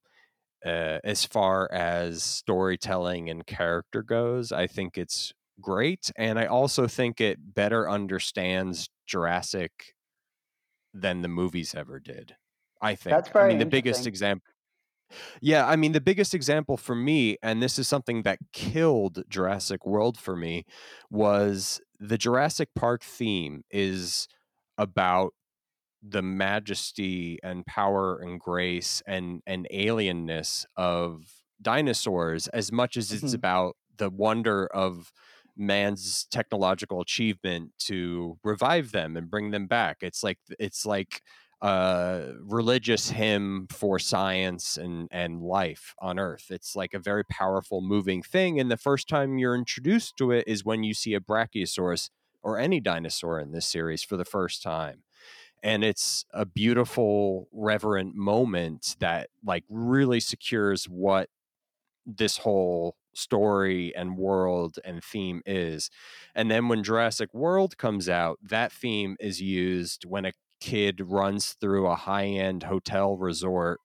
[0.66, 6.88] uh, as far as storytelling and character goes i think it's great and i also
[6.88, 9.94] think it better understands jurassic
[10.94, 12.36] than the movies ever did
[12.82, 13.12] i think.
[13.16, 14.46] That's i mean the biggest example
[15.42, 19.86] yeah i mean the biggest example for me and this is something that killed jurassic
[19.86, 20.66] world for me
[21.10, 24.28] was the jurassic park theme is
[24.78, 25.34] about
[26.02, 33.34] the majesty and power and grace and and alienness of dinosaurs as much as it's
[33.34, 33.36] Mhm.
[33.36, 35.12] about the wonder of
[35.58, 41.22] man's technological achievement to revive them and bring them back it's like it's like
[41.62, 46.48] a religious hymn for science and and life on earth.
[46.50, 50.46] It's like a very powerful moving thing and the first time you're introduced to it
[50.48, 52.10] is when you see a brachiosaurus
[52.42, 55.04] or any dinosaur in this series for the first time.
[55.62, 61.30] And it's a beautiful reverent moment that like really secures what
[62.06, 65.90] this whole story and world and theme is.
[66.34, 71.56] And then when Jurassic World comes out that theme is used when a kid runs
[71.60, 73.80] through a high-end hotel resort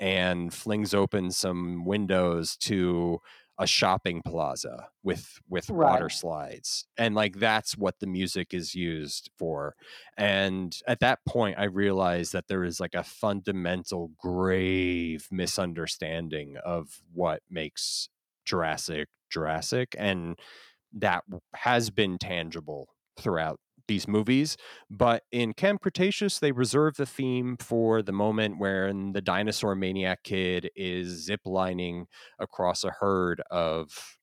[0.00, 3.20] and flings open some windows to
[3.58, 9.30] a shopping plaza with with water slides and like that's what the music is used
[9.36, 9.74] for
[10.16, 17.02] and at that point i realized that there is like a fundamental grave misunderstanding of
[17.12, 18.08] what makes
[18.44, 20.38] jurassic jurassic and
[20.92, 24.56] that has been tangible throughout these movies
[24.90, 30.22] but in camp cretaceous they reserve the theme for the moment when the dinosaur maniac
[30.22, 32.04] kid is ziplining
[32.38, 34.16] across a herd of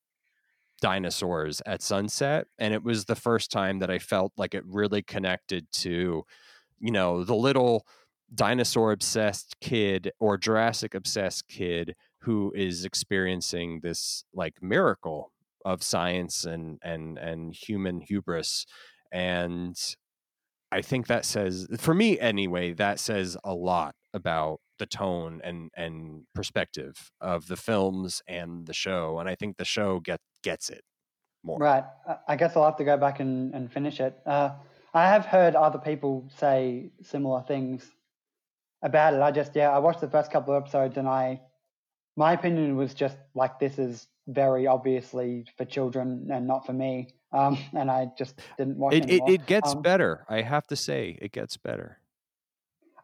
[0.80, 5.02] dinosaurs at sunset and it was the first time that i felt like it really
[5.02, 6.22] connected to
[6.78, 7.86] you know the little
[8.34, 15.32] dinosaur obsessed kid or jurassic obsessed kid who is experiencing this like miracle
[15.64, 18.66] of science and and and human hubris
[19.12, 19.96] and
[20.72, 25.70] i think that says for me anyway that says a lot about the tone and
[25.76, 30.68] and perspective of the films and the show and i think the show get gets
[30.68, 30.82] it
[31.42, 31.84] more Right.
[32.28, 34.18] I- guess I'll have to go back and, and finish it.
[34.26, 34.50] Uh,
[34.92, 37.88] I have heard other people say similar things
[38.82, 39.20] about it.
[39.20, 41.40] I just, yeah, I watched the first couple of episodes and I,
[42.16, 47.14] my opinion was just like, this is very obviously for children and not for me.
[47.32, 50.76] Um, and I just didn't watch it, it, it gets Um, better i have to
[50.76, 52.00] say it gets better.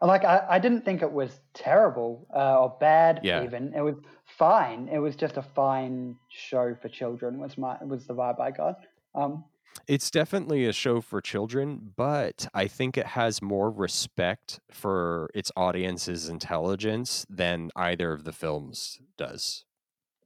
[0.01, 3.33] Like I, I didn't think it was terrible uh, or bad Yeah.
[3.33, 3.73] even.
[3.73, 4.89] It was fine.
[4.89, 8.85] It was just a fine show for children was my was the vibe i got.
[9.15, 9.45] Um
[9.87, 15.51] It's definitely a show for children, but I think it has more respect for its
[15.55, 19.65] audience's intelligence than either of the films does.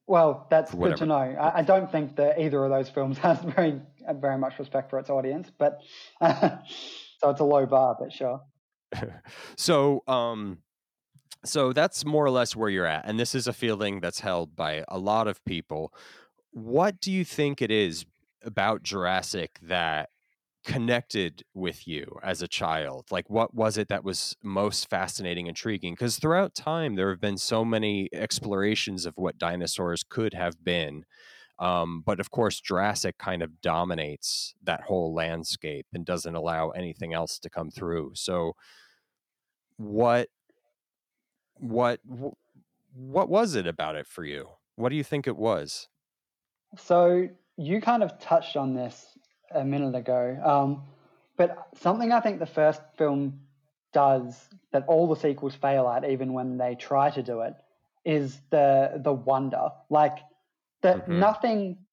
[0.08, 1.16] Well that's good to know.
[1.16, 4.90] I, I don't think that either of those films has very uh, very much respect
[4.90, 5.82] for its audience but
[6.22, 8.42] so it's a low bar but sure.
[9.58, 10.60] So, um,
[11.44, 14.56] so that's more or less where you're at, and this is a feeling that's held
[14.56, 15.94] by a lot of people.
[16.52, 18.06] What do you think it is
[18.44, 20.10] about Jurassic that
[20.68, 23.08] connected with you as a child?
[23.10, 25.94] Like, what was it that was most fascinating, intriguing?
[25.94, 31.06] Because throughout time, there have been so many explorations of what dinosaurs could have been.
[31.60, 37.14] Um, but of course, Jurassic kind of dominates that whole landscape and doesn't allow anything
[37.14, 38.12] else to come through.
[38.16, 38.54] So,
[39.78, 40.30] what,
[41.56, 42.00] what,
[42.94, 44.50] what was it about it for you?
[44.76, 45.88] What do you think it was?
[46.78, 49.17] So you kind of touched on this
[49.52, 50.84] a minute ago, um,
[51.38, 53.42] but something I think the first film
[53.94, 57.54] does that all the sequels fail at, even when they try to do it,
[58.06, 59.70] is the the wonder.
[59.90, 60.18] Like
[60.82, 61.20] that Mhm.
[61.20, 61.86] nothing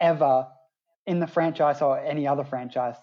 [0.00, 0.48] ever
[1.06, 2.96] in the franchise or any other franchise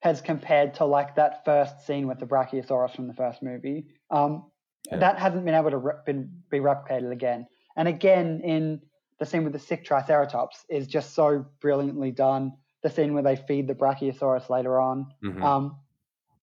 [0.00, 3.86] has compared to like that first scene with the Brachiosaurus from the first movie.
[4.10, 4.50] Um,
[4.90, 4.96] Yeah.
[4.98, 7.46] That hasn't been able to re- been, be replicated again.
[7.76, 8.82] And again, in
[9.18, 12.52] the scene with the sick Triceratops is just so brilliantly done.
[12.82, 15.42] The scene where they feed the Brachiosaurus later on, Mhm.
[15.42, 15.80] um,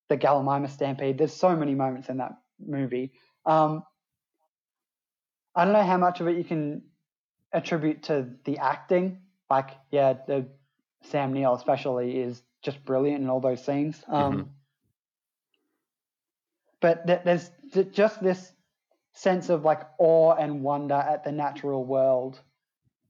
[0.07, 1.17] the Gallimimus stampede.
[1.17, 3.11] There's so many moments in that movie.
[3.45, 3.83] Um,
[5.55, 6.83] I don't know how much of it you can
[7.51, 9.21] attribute to the acting.
[9.49, 10.47] Like, yeah, the
[11.03, 14.03] Sam Neill especially is just brilliant in all those scenes.
[14.07, 14.49] Um, Mhm.
[16.81, 18.53] But th- there's th- just this
[19.11, 22.41] sense of like awe and wonder at the natural world,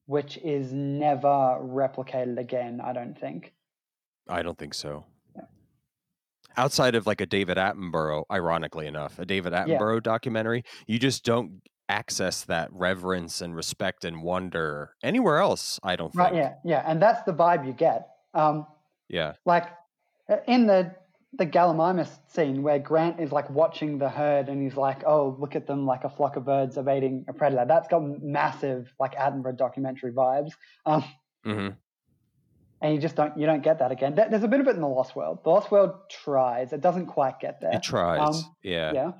[0.09, 2.81] which is never replicated again.
[2.83, 3.53] I don't think.
[4.27, 5.05] I don't think so.
[6.57, 11.61] Outside of like a David Attenborough, ironically enough, a David Attenborough documentary, you just don't
[11.89, 15.79] access that reverence and respect and wonder anywhere else.
[15.83, 16.31] I don't think.
[16.31, 16.35] Right?
[16.35, 18.07] Yeah, yeah, and that's the vibe you get.
[18.33, 18.65] Um,
[19.09, 19.33] Yeah.
[19.45, 19.67] like
[20.27, 20.95] uh, in the
[21.33, 25.55] the Gallimimus scene where Grant is like watching the herd and he's like, "Oh, look
[25.55, 29.57] at them like a flock of birds evading a predator." That's got massive like Attenborough
[29.57, 30.51] documentary vibes.
[30.85, 31.03] Um,
[31.43, 31.69] hmm
[32.81, 34.15] and you just don't you don't get that again.
[34.15, 35.43] There's a bit of it in the Lost World.
[35.43, 36.73] The Lost World tries.
[36.73, 37.73] It doesn't quite get there.
[37.73, 38.37] It tries.
[38.37, 38.93] Um, yeah.
[38.93, 39.11] Yeah.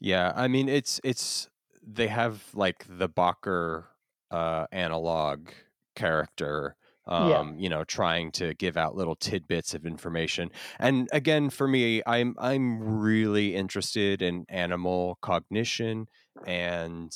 [0.00, 1.48] Yeah, I mean it's it's
[1.82, 3.84] they have like the Bakker
[4.30, 5.48] uh analog
[5.94, 7.56] character um Yeah.
[7.58, 10.50] you know trying to give out little tidbits of information.
[10.78, 16.08] And again for me I'm I'm really interested in animal cognition
[16.44, 17.12] and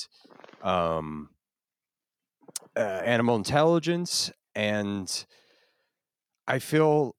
[0.63, 1.31] um
[2.77, 5.27] uh, animal intelligence and
[6.47, 7.17] I feel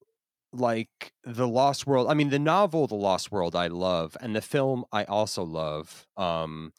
[0.53, 4.41] like the lost world i mean the novel the lost world i love and the
[4.41, 6.73] film i also love um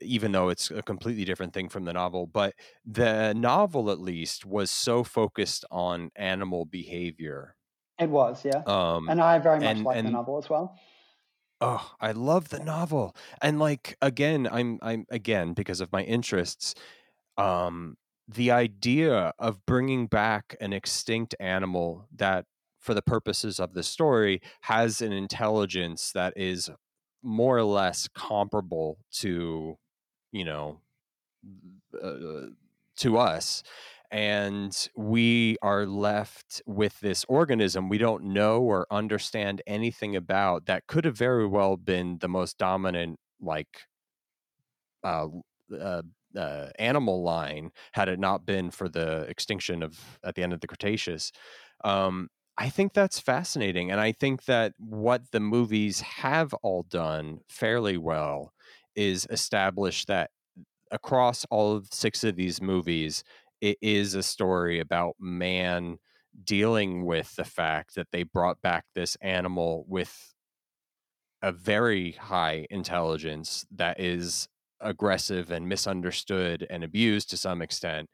[0.00, 2.54] even though it's a completely different thing from the novel but
[2.84, 7.56] the novel at least was so focused on animal behavior
[7.98, 8.64] It was, yeah.
[8.66, 10.78] um and I very much like the novel as well.
[11.60, 13.16] Oh, I love the novel.
[13.40, 16.74] And like again, I'm I'm again because of my interests
[17.38, 17.96] um
[18.28, 22.46] the idea of bringing back an extinct animal that
[22.80, 26.70] for the purposes of the story has an intelligence that is
[27.22, 29.76] more or less comparable to
[30.36, 30.80] you know
[32.02, 32.46] uh,
[32.96, 33.62] to us
[34.10, 40.86] and we are left with this organism we don't know or understand anything about that
[40.86, 43.82] could have very well been the most dominant like
[45.04, 45.28] uh,
[45.78, 46.02] uh,
[46.36, 50.60] uh, animal line had it not been for the extinction of at the end of
[50.60, 51.32] the Cretaceous.
[51.84, 57.40] Um, I think that's fascinating, and I think that what the movies have all done
[57.48, 58.52] fairly well
[58.96, 60.30] is establish that
[60.90, 63.22] across all of six of these movies,
[63.60, 65.98] it is a story about man
[66.44, 70.34] dealing with the fact that they brought back this animal with
[71.42, 74.48] a very high intelligence that is
[74.80, 78.10] aggressive and misunderstood and abused to some extent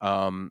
[0.00, 0.50] um,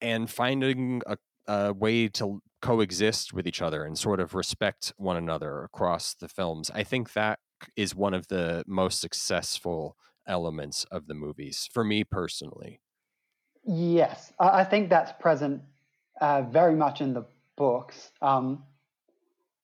[0.00, 1.16] and finding a,
[1.46, 6.28] a way to coexist with each other and sort of respect one another across the
[6.28, 6.70] films.
[6.74, 7.38] I think that
[7.76, 9.96] is one of the most successful
[10.26, 12.80] elements of the movies for me personally
[13.66, 15.62] Yes, I, think that's present
[16.20, 17.24] uh, very much in the
[17.56, 18.12] books.
[18.20, 18.64] Um,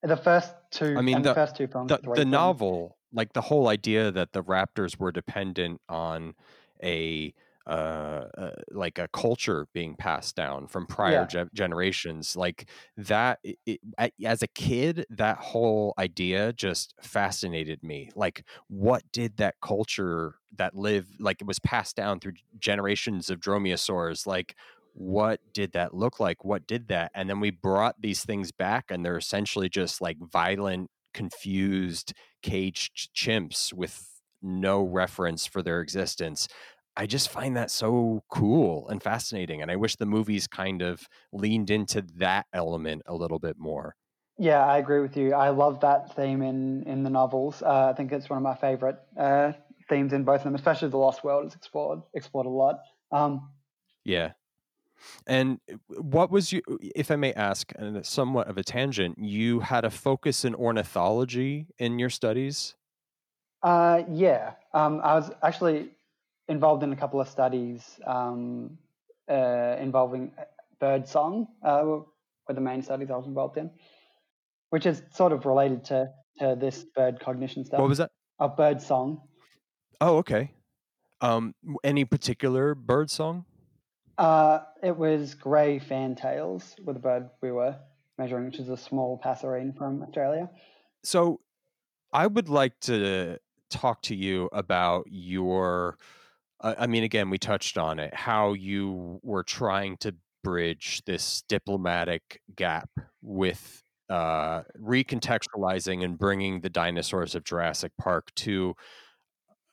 [0.02, 2.26] the first two, I mean, the, the- first two films, the, the films.
[2.26, 6.34] novel like the whole idea that the raptors were dependent on
[6.82, 7.34] a
[7.66, 11.26] uh, uh like a culture being passed down from prior Yeah.
[11.26, 13.80] ge- generations like that it, it,
[14.24, 20.74] as a kid that whole idea just fascinated me like what did that culture that
[20.74, 24.56] lived like it was passed down through generations of dromaeosaurs like
[24.92, 28.86] what did that look like what did that and then we brought these things back
[28.90, 34.06] and they're essentially just like violent confused caged chimps with
[34.42, 36.48] no reference for their existence.
[37.00, 39.62] I just find that so cool and fascinating.
[39.62, 43.96] And I wish the movies kind of leaned into that element a little bit more.
[44.38, 45.34] Yeah, I agree with you.
[45.34, 47.62] I love that theme in in the novels.
[47.62, 49.53] Uh, I think it's one of my favorite uh,
[49.88, 52.80] themes in both of them, especially the Lost World is explored explored a lot.
[53.12, 53.51] Um,
[54.05, 54.32] Yeah.
[55.26, 56.62] And uh, what was you,
[56.94, 60.55] if I may ask, and it's somewhat of a tangent, you had a focus in
[60.55, 62.76] ornithology in your studies?
[63.62, 65.90] uh, yeah, um, I was actually
[66.51, 68.76] involved in a couple of studies um,
[69.30, 70.32] uh, involving
[70.78, 71.46] bird song.
[71.62, 72.01] Uh,
[72.48, 73.70] were the main studies I was involved in,
[74.70, 77.80] which is sort of related to to this bird cognition stuff.
[77.80, 78.11] What was that?
[78.40, 79.20] of bird song?
[80.01, 80.53] Oh, okay.
[81.20, 83.44] Um, any particular bird song?
[84.16, 87.76] Uh, it was grey fantails with the bird we were
[88.18, 90.48] measuring, which is a small passerine from Australia.
[91.05, 91.40] So
[92.12, 93.38] I would like to
[93.68, 95.96] talk to you about your.
[96.62, 102.40] I mean, again, we touched on it, how you were trying to bridge this diplomatic
[102.54, 102.90] gap
[103.22, 108.74] with uh, recontextualizing and bringing the dinosaurs of Jurassic Park to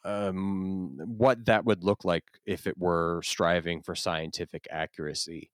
[0.05, 5.51] um, what that would look like if it were striving for scientific accuracy.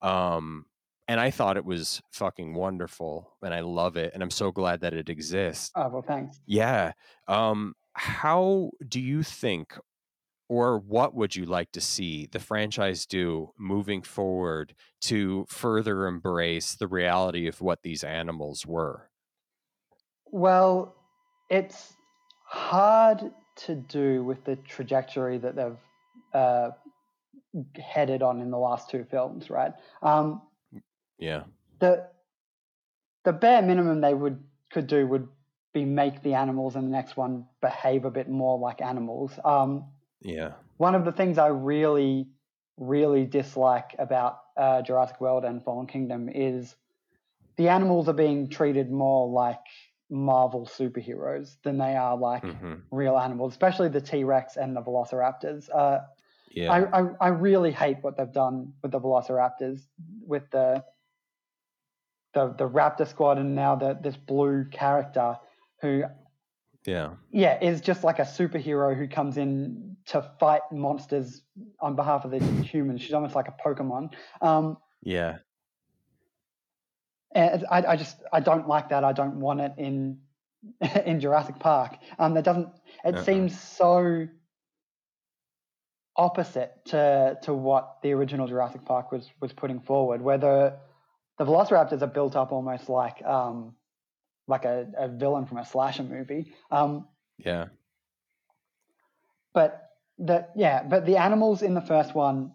[0.00, 0.66] Um,
[1.08, 4.80] and I thought it was fucking wonderful, and I love it, and I'm so glad
[4.80, 5.72] that it exists.
[5.74, 6.40] Oh well, thanks.
[6.46, 6.92] Yeah.
[7.26, 9.76] Um, how do you think,
[10.50, 16.74] or what would you like to see the franchise do moving forward to further embrace
[16.74, 19.10] the reality of what these animals were?
[20.26, 20.94] Well,
[21.48, 21.96] it's
[22.44, 25.78] hard to do with the trajectory that they've
[26.32, 26.70] uh,
[27.76, 29.72] headed on in the last two films, right?
[30.02, 30.42] Um,
[31.18, 31.44] Yeah.
[31.80, 32.10] the
[33.24, 35.28] the bare minimum they would could do would
[35.72, 39.38] be make the animals in the next one behave a bit more like animals.
[39.44, 39.92] Um,
[40.22, 40.52] Yeah.
[40.76, 42.28] one of the things I really,
[42.76, 46.74] really dislike about uh, Jurassic World and Fallen Kingdom is
[47.56, 49.60] the animals are being treated more like
[50.10, 54.82] Marvel superheroes than they are like hmm real animals, especially the T Rex and the
[54.82, 55.68] Velociraptors.
[55.72, 56.00] Uh,
[56.50, 56.72] Yeah.
[56.72, 59.86] I, I, I really hate what they've done with the Velociraptors,
[60.26, 60.84] with the
[62.34, 65.36] the the Raptor squad, and now the, this blue character
[65.80, 66.02] who
[66.86, 67.10] yeah.
[67.30, 71.42] yeah, is just like a superhero who comes in to fight monsters
[71.80, 73.02] on behalf of the humans.
[73.02, 74.14] She's almost like a Pokemon.
[74.40, 75.38] Um, Yeah.
[77.34, 79.04] and I, I just I don't like that.
[79.04, 80.18] I don't want it in
[81.06, 81.96] in Jurassic Park.
[82.18, 82.68] Um, that doesn't.
[83.04, 83.24] It Uh-uh.
[83.24, 84.26] seems so
[86.16, 90.20] opposite to to what the original Jurassic Park was was putting forward.
[90.22, 90.78] Where the
[91.38, 93.74] the Velociraptors are built up almost like um,
[94.46, 96.52] like a, a villain from a slasher movie.
[96.70, 97.68] Um, Yeah.
[99.52, 99.89] but
[100.20, 102.52] the yeah, but the animals in the first one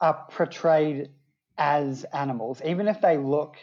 [0.00, 1.10] are portrayed
[1.58, 3.56] as animals, even if they look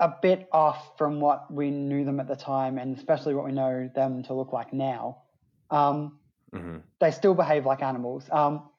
[0.00, 3.52] a bit off from what we knew them at the time, and especially what we
[3.52, 5.22] know them to look like now.
[5.70, 6.18] Um,
[6.52, 8.28] hmm they still behave like animals.
[8.30, 8.70] Um,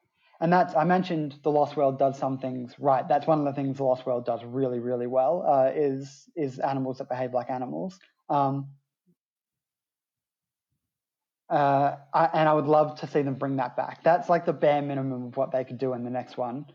[0.42, 3.08] and that's I mentioned the Lost World does some things right.
[3.08, 5.46] That's one of the things the Lost World does really, really well.
[5.48, 8.00] Uh, is is animals that behave like animals.
[8.30, 8.70] Um,
[11.50, 14.04] uh, I, and I would love to see them bring that back.
[14.04, 16.66] That's like the bare minimum of what they could do in the next one.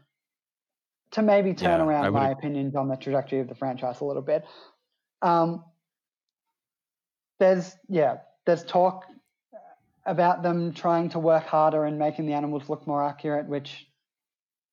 [1.13, 4.23] To maybe turn Yeah, around my opinions on the trajectory of the franchise a little
[4.23, 4.45] bit.
[5.23, 5.65] Um,
[7.39, 9.05] there's yeah, there's talk
[10.07, 13.87] about them trying to work harder and making the animals look more accurate, which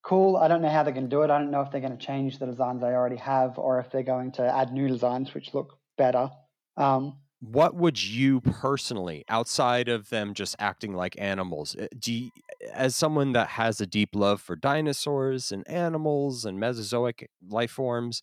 [0.04, 0.36] cool.
[0.38, 1.30] I don't know how they're going to do it.
[1.30, 3.92] I don't know if they're going to change the designs they already have or if
[3.92, 6.32] they're going to add new designs which look better.
[6.78, 12.30] Um, What would you personally, outside of them just acting like animals, uh, do you,
[12.72, 18.22] as someone that has a deep love for dinosaurs and animals and Mesozoic life forms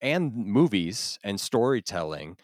[0.00, 2.36] and movies and storytelling,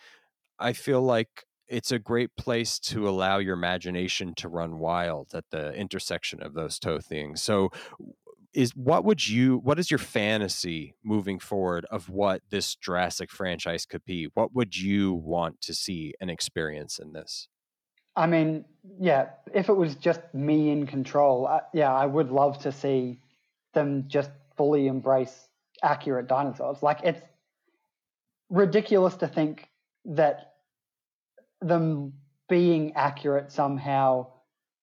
[0.59, 5.45] I feel like it's a great place to allow your imagination to run wild at
[5.51, 7.43] the intersection of those two things.
[7.43, 7.71] So
[8.55, 13.87] is what would you what is your fantasy moving forward of what this Jurassic franchise
[13.87, 14.29] could be?
[14.35, 17.49] What would you want to see and experience in this?
[18.17, 18.65] I mean,
[19.01, 23.21] yeah, if it was just me in control, uh, yeah, I would love to see
[23.73, 25.49] them just fully embrace
[25.83, 26.83] accurate dinosaurs.
[26.83, 27.21] Like, it's
[28.51, 29.69] ridiculous to think
[30.05, 30.55] that
[31.61, 32.13] them
[32.49, 34.29] being accurate somehow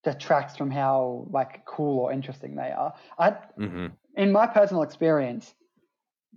[0.04, 2.94] detracts from how like cool or interesting they are.
[3.18, 5.54] I, hmm in my personal experience,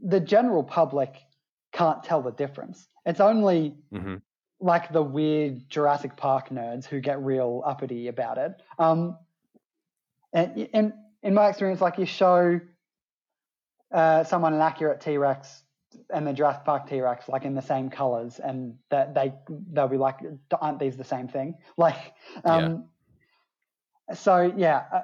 [0.00, 1.16] the general public
[1.72, 2.88] can't tell the difference.
[3.04, 4.16] It's only hmm
[4.60, 8.52] like the weird Jurassic Park nerds who get real uppity about it.
[8.78, 9.18] Um,
[10.32, 10.92] and in
[11.22, 12.60] in my experience, like you show
[13.92, 15.62] uh, someone an accurate T Rex
[16.12, 19.32] and the Jurassic Park T Rex like in the same colors, and that they
[19.72, 20.16] they'll be like,
[20.60, 21.56] aren't these the same thing?
[21.76, 22.86] Like, um,
[24.12, 25.00] so yeah, uh,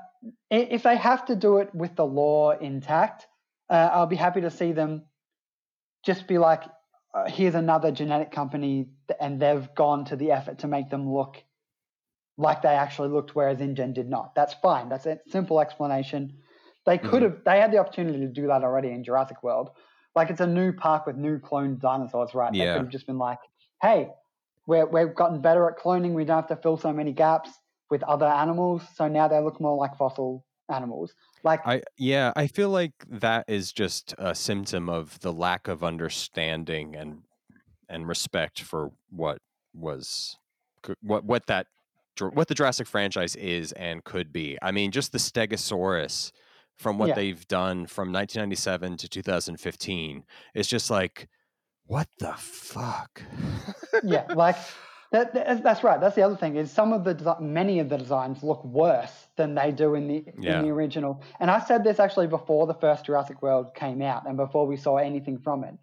[0.50, 3.26] if they have to do it with the law intact,
[3.70, 5.04] uh, I'll be happy to see them
[6.04, 6.62] just be like,
[7.14, 8.88] uh, here's another genetic company,
[9.20, 11.42] and they've gone to the effort to make them look
[12.36, 14.34] like they actually looked, whereas InGen did not.
[14.34, 14.88] That's fine.
[14.88, 16.38] That's a simple explanation.
[16.86, 19.70] They could have, they had the opportunity to do that already in Jurassic World.
[20.16, 22.52] Like it's a new park with new cloned dinosaurs, right?
[22.54, 22.64] Yeah.
[22.64, 23.38] They could have just been like,
[23.82, 24.08] hey,
[24.66, 26.14] we're, we've gotten better at cloning.
[26.14, 27.50] We don't have to fill so many gaps
[27.90, 28.82] with other animals.
[28.94, 31.12] So now they look more like fossil animals.
[31.42, 35.82] Like I yeah, I feel like that is just a symptom of the lack of
[35.82, 37.22] understanding and
[37.88, 39.38] and respect for what
[39.74, 40.36] was
[41.02, 41.66] what what that
[42.20, 44.58] what the Jurassic franchise is and could be.
[44.62, 46.32] I mean, just the Stegosaurus
[46.76, 47.14] from what Yeah.
[47.14, 50.24] they've done from 1997 to 2015
[50.54, 51.28] is just like
[51.86, 53.22] what the fuck?
[54.04, 54.56] yeah, like
[55.12, 56.00] that, that- that's right.
[56.00, 59.54] That's the other thing is some of the many of the designs look worse than
[59.54, 60.58] they do in the Yeah.
[60.58, 61.22] in the original.
[61.40, 64.76] And I said this actually before the first Jurassic World came out and before we
[64.76, 65.74] saw anything from it.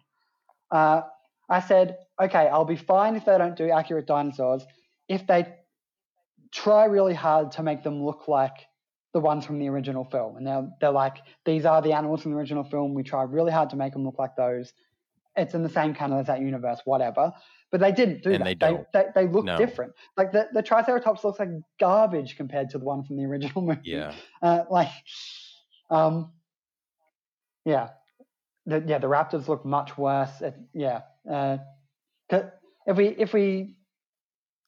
[0.70, 1.02] Uh,
[1.50, 4.66] I said, okay, I'll be fine if they don't do accurate dinosaurs
[5.08, 5.46] if they
[6.52, 8.66] try really hard to make them look like
[9.14, 10.36] the ones from the original film.
[10.36, 11.16] And they're, they're like,
[11.46, 12.94] these are the animals from the original film.
[12.94, 14.72] We try really hard to make them look like those.
[15.36, 17.32] It's in the same canon as that universe, whatever.
[17.70, 18.44] But they didn't do And that.
[18.44, 18.86] they they, don't.
[18.94, 19.58] they, they look No.
[19.58, 19.92] different.
[20.16, 23.80] Like the, the Triceratops looks like garbage compared to the one from the original movie.
[23.84, 24.14] Yeah.
[24.40, 24.88] Uh, like,
[25.90, 26.32] um,
[27.66, 27.90] yeah,
[28.64, 30.40] the, yeah, the Raptors look much worse.
[30.40, 31.58] It, yeah, uh,
[32.30, 33.76] if we if we,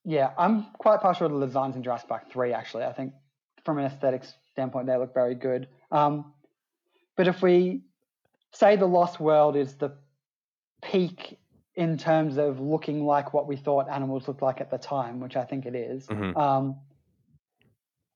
[0.04, 2.52] yeah, I'm quite partial to the designs in Jurassic Park three.
[2.52, 3.14] Actually, I think
[3.64, 5.68] from an aesthetics standpoint, they look very good.
[5.90, 6.32] Um,
[7.16, 7.82] but if we
[8.52, 9.96] say the Lost World is the
[10.82, 11.38] peak
[11.80, 15.34] in terms of looking like what we thought animals looked like at the time, which
[15.34, 16.36] I think it is, Mhm.
[16.36, 16.78] um,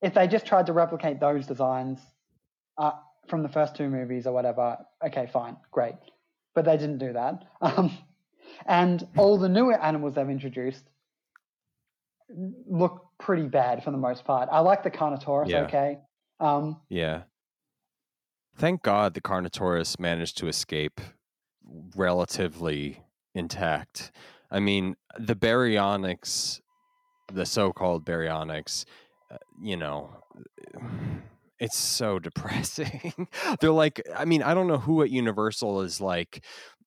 [0.03, 1.99] if they just tried to replicate those designs
[2.77, 2.93] uh,
[3.27, 5.95] from the first two movies or whatever, okay, fine, great.
[6.55, 7.45] But they didn't do that.
[7.63, 7.91] Um,
[8.67, 10.85] and all the newer animals they've introduced
[12.29, 14.51] look pretty bad for the most part.
[14.53, 15.63] I like the Carnotaurus, Yeah.
[15.63, 16.01] okay.
[16.39, 17.23] Um, Yeah.
[18.57, 21.01] Thank God the Carnotaurus managed to escape
[21.97, 23.04] relatively
[23.35, 24.13] intact.
[24.51, 26.61] I mean, the baryonyx,
[27.33, 28.85] the so-called baryonyx,
[29.31, 30.11] uh, you know,
[31.59, 33.29] it's so depressing.
[33.61, 36.45] They're like, I mean, I don't know who at Universal is like,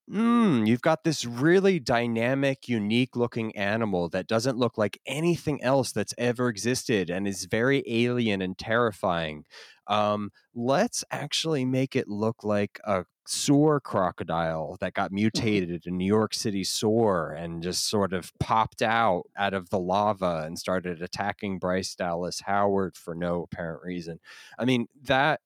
[0.10, 5.92] mm, you've got this really dynamic, unique looking animal that doesn't look like anything else
[5.92, 9.46] that's ever existed and is very alien and terrifying.
[9.88, 16.06] Um, let's actually make it look like a sewer crocodile that got mutated in New
[16.06, 21.02] York City sewer and just sort of popped out out of the lava and started
[21.02, 24.20] attacking Bryce Dallas Howard for no apparent reason.
[24.58, 25.42] I mean, that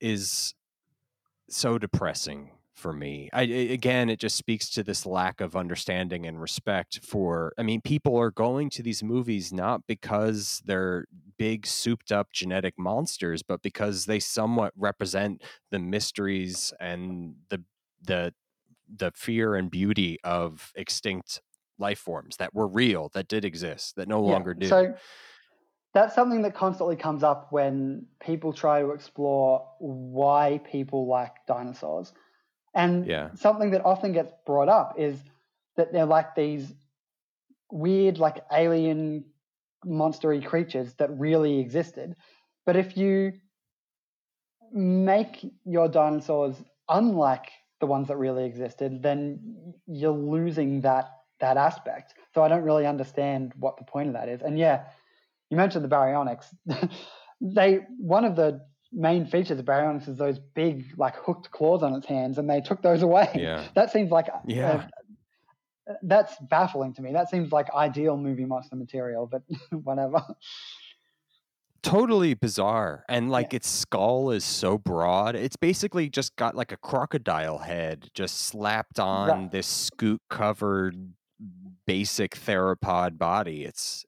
[0.00, 0.54] is
[1.48, 3.28] so depressing for me.
[3.32, 7.52] I, again, it just speaks to this lack of understanding and respect for.
[7.58, 11.06] I mean, people are going to these movies not because they're
[11.36, 17.64] big, souped up genetic monsters, but because they somewhat represent the mysteries and the
[18.02, 18.34] the
[18.88, 21.42] the fear and beauty of extinct
[21.78, 24.66] life forms that were real, that did exist, that no Yeah, longer do.
[24.66, 24.94] So
[25.94, 32.12] that's something that constantly comes up when people try to explore why people like dinosaurs.
[32.78, 33.30] And Yeah.
[33.34, 35.20] something that often gets brought up is
[35.76, 36.72] that they're like these
[37.70, 39.24] weird, like alien
[39.84, 42.14] monstery creatures that really existed.
[42.64, 43.32] But if you
[44.72, 47.50] make your dinosaurs unlike
[47.80, 51.10] the ones that really existed, then you're losing that
[51.40, 52.14] that aspect.
[52.34, 54.42] So I don't really understand what the point of that is.
[54.42, 54.84] And yeah,
[55.50, 56.46] you mentioned the baryonyx.
[57.40, 58.60] they one of the
[58.92, 62.60] main features of baryonyx is those big like hooked claws on its hands, and they
[62.60, 63.30] took those away.
[63.34, 63.64] Yeah.
[63.74, 64.86] That seems like uh, Yeah.
[66.02, 67.12] that's baffling to me.
[67.12, 69.42] That seems like ideal movie monster material, but
[69.84, 70.22] whatever.
[71.82, 76.76] totally bizarre and like its skull is so broad it's basically just got like a
[76.76, 79.50] crocodile head just slapped on Right.
[79.52, 81.12] this scute covered
[81.86, 84.04] basic theropod body it's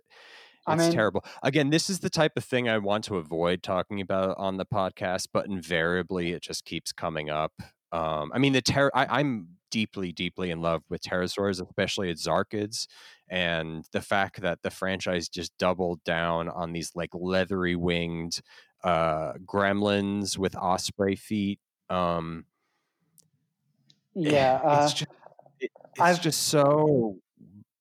[0.70, 1.24] I it's mean- terrible.
[1.42, 4.66] Again this is the type of thing i want to avoid talking about on the
[4.66, 7.52] podcast but invariably it just keeps coming up.
[7.92, 12.86] Um i mean the ter- I, i'm deeply deeply in love with pterosaurs especially azhdarchids
[13.28, 18.40] and the fact that the franchise just doubled down on these like leathery winged
[18.84, 22.44] uh gremlins with osprey feet um
[24.14, 25.10] Yeah, uh, it's just
[25.60, 27.18] it, it's I've- just so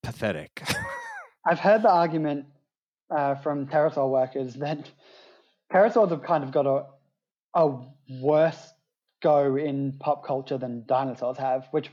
[0.04, 0.62] pathetic.
[1.46, 2.46] I've heard the argument
[3.10, 4.90] uh, from pterosaur workers that
[5.72, 6.86] pterosaurs have kind of got a
[7.56, 7.78] a
[8.22, 8.74] worse
[9.22, 11.92] go in pop culture than dinosaurs have, which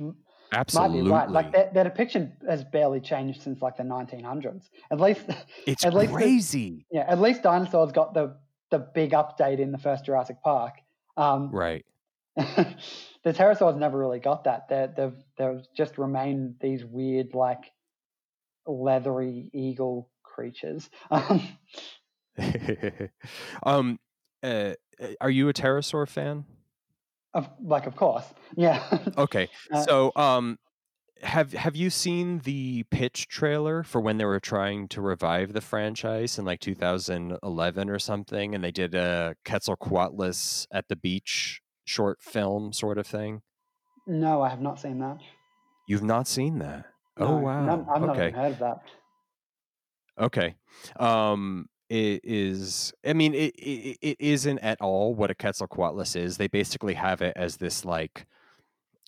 [0.53, 1.31] absolutely might be right.
[1.31, 4.69] Like their, their depiction has barely changed since like the 1900s.
[4.91, 5.23] At least,
[5.67, 8.37] it's at least the- crazy yeah, at least dinosaurs got the
[8.71, 10.75] the big update in the first Jurassic Park.
[11.17, 11.85] Um, right
[12.37, 12.77] the
[13.33, 14.69] pterosaurs never really got that.
[14.69, 17.73] They're, they've they've just remained these weird like
[18.67, 20.91] leathery eagle creatures.
[21.11, 21.49] Um,
[23.63, 23.99] um
[24.43, 24.75] uh,
[25.23, 26.45] are you a pterosaur fan?
[27.33, 28.25] Of, like, of course,
[28.57, 28.83] yeah.
[29.19, 30.59] Okay, Uh, so um,
[31.23, 35.63] have have you seen the pitch trailer for when they were trying to revive the
[35.63, 42.19] franchise in like 2011 or something, and they did a Quetzalcoatlus at the beach short
[42.21, 43.41] film sort of thing?
[44.07, 45.19] no, I have not seen that.
[45.89, 46.87] You've not seen that?
[47.19, 47.87] No, oh no, wow.
[47.95, 48.31] I've not okay.
[48.31, 48.79] heard of that.
[50.21, 50.55] Okay.
[50.99, 56.37] Um it is I mean it, it it isn't at all what a Quetzalcoatlus is.
[56.37, 58.27] They basically have it as this like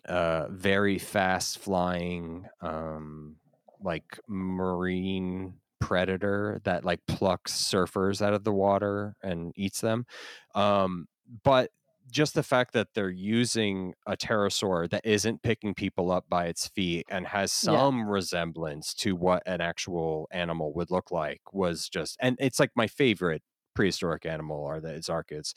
[0.06, 3.36] uh very fast flying um
[3.82, 10.06] like marine predator that like plucks surfers out of the water and eats them.
[10.54, 11.08] Um
[11.44, 11.70] but
[12.10, 16.68] just the fact that they're using a pterosaur that isn't picking people up by its
[16.68, 17.86] feet and has Yeah.
[17.86, 22.70] some resemblance to what an actual animal would look like was just and it's like
[22.76, 23.42] my favorite
[23.74, 25.54] prehistoric animal are the azhdarchids.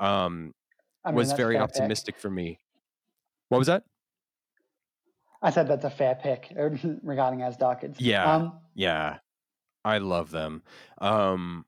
[0.00, 0.52] Um
[1.04, 1.92] I mean, was very fair pick.
[1.92, 2.60] optimistic for me.
[3.50, 3.84] What was that?
[5.42, 6.70] I said that's a fair pick uh,
[7.02, 7.98] regarding azhdarchids.
[7.98, 8.24] Yeah.
[8.24, 9.18] Um, Yeah.
[9.84, 10.64] I love them.
[10.98, 11.66] Um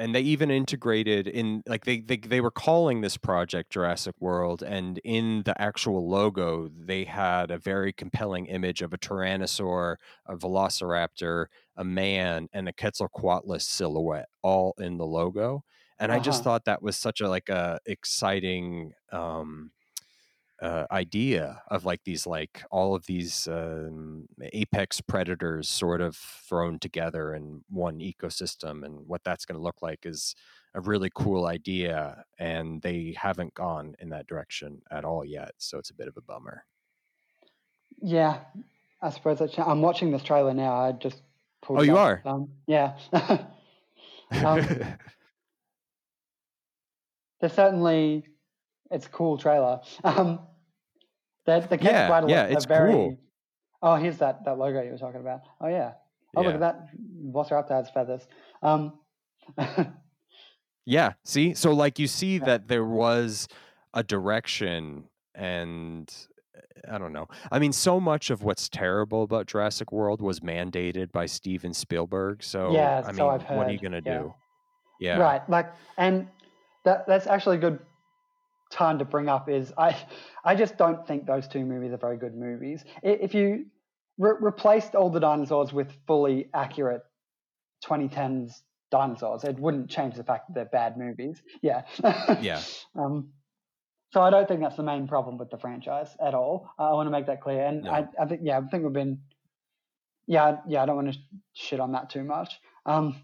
[0.00, 4.62] and they even integrated in like they, they they were calling this project Jurassic World
[4.62, 9.96] and in the actual logo they had a very compelling image of a tyrannosaur,
[10.26, 11.46] a velociraptor,
[11.76, 15.64] a man and a Quetzalcoatlus silhouette all in the logo.
[15.98, 16.44] And I just Uh-huh.
[16.44, 19.72] thought that was such a like a exciting um
[20.62, 26.78] uh, idea of like these like all of these um, apex predators sort of thrown
[26.78, 30.34] together in one ecosystem and what that's going to look like is
[30.74, 35.78] a really cool idea and they haven't gone in that direction at all yet so
[35.78, 36.64] it's a bit of a bummer
[38.02, 38.38] yeah,
[39.02, 40.72] I suppose that's, I'm watching this trailer now.
[40.74, 41.20] I just
[41.60, 41.98] pulled Oh, you up.
[41.98, 42.22] are?
[42.24, 42.94] Um, yeah.
[44.44, 44.60] Um,
[47.40, 48.26] There's certainly
[48.90, 49.80] it's a cool trailer.
[50.04, 50.40] Um,
[51.58, 52.92] the the Yeah, Quetzalcoatl yeah, are it's very.
[52.92, 53.18] cool.
[53.82, 55.40] Oh, here's that that logo you were talking about.
[55.60, 55.92] Oh yeah.
[56.36, 56.86] Oh look at that.
[57.34, 58.26] Velociraptor has feathers.
[58.62, 58.98] Um,
[60.86, 62.44] yeah see so like you see Yeah.
[62.44, 63.48] that there was
[63.94, 66.08] a direction and
[66.90, 67.28] I don't know.
[67.52, 72.42] I mean, so much of what's terrible about Jurassic World was mandated by Steven Spielberg.
[72.42, 74.18] So, Yeah, I mean, I've what are you going to yeah.
[74.18, 74.34] do?
[74.98, 75.18] Yeah.
[75.18, 75.50] Right.
[75.50, 76.26] Like, and
[76.86, 77.80] that that's actually a good
[78.70, 79.96] time to bring up is I
[80.44, 82.84] I just don't think those two movies are very good movies.
[83.02, 83.66] If you
[84.18, 87.02] re- replaced all the dinosaurs with fully accurate
[87.84, 91.42] 2010s dinosaurs, it wouldn't change the fact that they're bad movies.
[91.62, 91.82] Yeah.
[92.40, 92.62] Yeah.
[92.96, 93.30] Um,
[94.12, 96.68] so I don't think that's the main problem with the franchise at all.
[96.78, 97.64] I want to make that clear.
[97.64, 97.92] And No.
[97.92, 99.20] I, I think, yeah, I think we've been,
[100.26, 101.18] yeah, yeah, I don't want to
[101.52, 102.58] shit on that too much.
[102.86, 103.22] Um,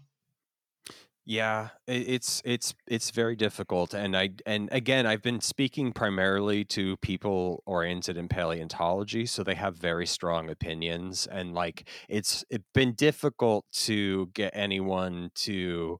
[1.29, 6.95] Yeah, it's it's it's very difficult, and I and again, I've been speaking primarily to
[6.97, 12.93] people oriented in paleontology, so they have very strong opinions, and like it's it's been
[12.93, 15.99] difficult to get anyone to,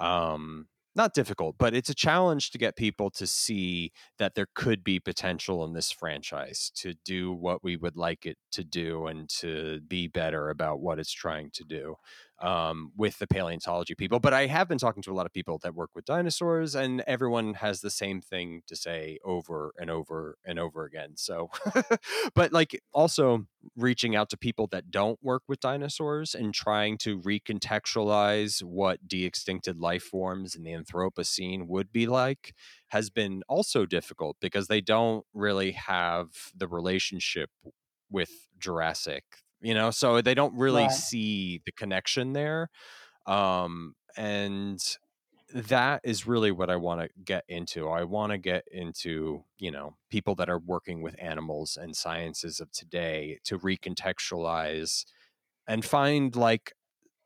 [0.00, 4.84] um, not difficult, but it's a challenge to get people to see that there could
[4.84, 9.28] be potential in this franchise to do what we would like it to do and
[9.28, 11.96] to be better about what it's trying to do
[12.40, 14.20] um, with the paleontology people.
[14.20, 17.02] But I have been talking to a lot of people that work with dinosaurs, and
[17.06, 21.12] everyone has the same thing to say over and over and over again.
[21.16, 21.50] So,
[22.34, 27.18] but like also reaching out to people that don't work with dinosaurs and trying to
[27.20, 32.54] recontextualize what de extincted life forms in the Anthropocene would be like
[32.88, 37.50] has been also difficult because they don't really have the relationship
[38.10, 39.24] with Jurassic,
[39.60, 40.90] you know, so they don't really Right.
[40.90, 42.68] see the connection there.
[43.26, 44.80] Um, and
[45.54, 47.88] that is really what I want to get into.
[47.88, 52.60] I want to get into, you know, people that are working with animals and sciences
[52.60, 55.04] of today to recontextualize
[55.68, 56.72] and find like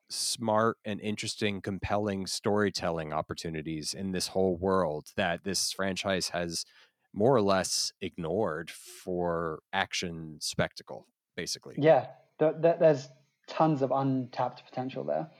[0.08, 6.64] smart and interesting, compelling storytelling opportunities in this whole world that this franchise has
[7.12, 11.06] more or less ignored for action spectacle,
[11.36, 11.76] basically.
[11.76, 12.08] yeah,
[12.40, 13.08] there's
[13.46, 15.30] tons of untapped potential there.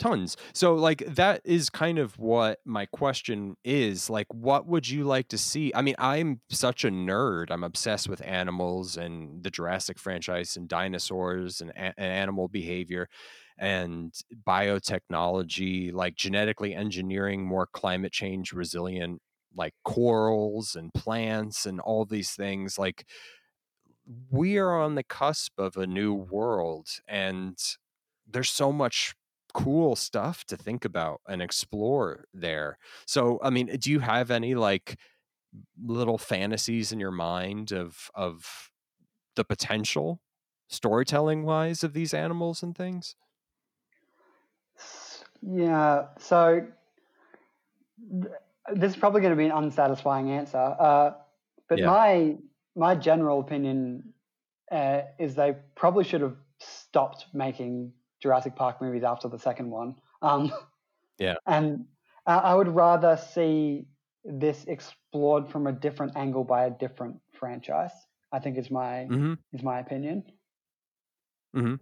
[0.00, 0.36] tons.
[0.52, 5.28] So like that is kind of what my question is like what would you like
[5.28, 5.72] to see?
[5.74, 7.46] I mean i'm such a nerd.
[7.50, 13.08] I'm obsessed with animals and the jurassic franchise and dinosaurs and, a- animal behavior
[13.56, 14.12] and
[14.46, 19.22] biotechnology like genetically engineering more climate change resilient
[19.56, 22.78] like corals and plants and all these things.
[22.78, 23.06] Like
[24.30, 27.58] we are on the cusp of a new world and
[28.26, 29.14] there's so much
[29.52, 32.76] cool stuff to think about and explore there.
[33.06, 34.98] So, I mean, do you have any like
[35.82, 38.70] little fantasies in your mind of of
[39.36, 40.20] the potential
[40.68, 43.16] storytelling wise of these animals and things?
[45.40, 46.06] Yeah.
[46.18, 46.66] So
[48.72, 51.12] this is probably going to be an unsatisfying answer, uh,
[51.68, 51.86] but yeah.
[51.86, 52.36] my
[52.76, 54.14] my general opinion
[54.70, 59.96] uh, is they probably should have stopped making Jurassic Park movies after the second one.
[60.22, 60.52] Um,
[61.18, 61.86] yeah, and
[62.26, 63.86] I would rather see
[64.24, 67.92] this explored from a different angle by a different franchise.
[68.32, 69.34] I think is my mm-hmm.
[69.52, 70.24] is my opinion.
[71.54, 71.74] Hmm.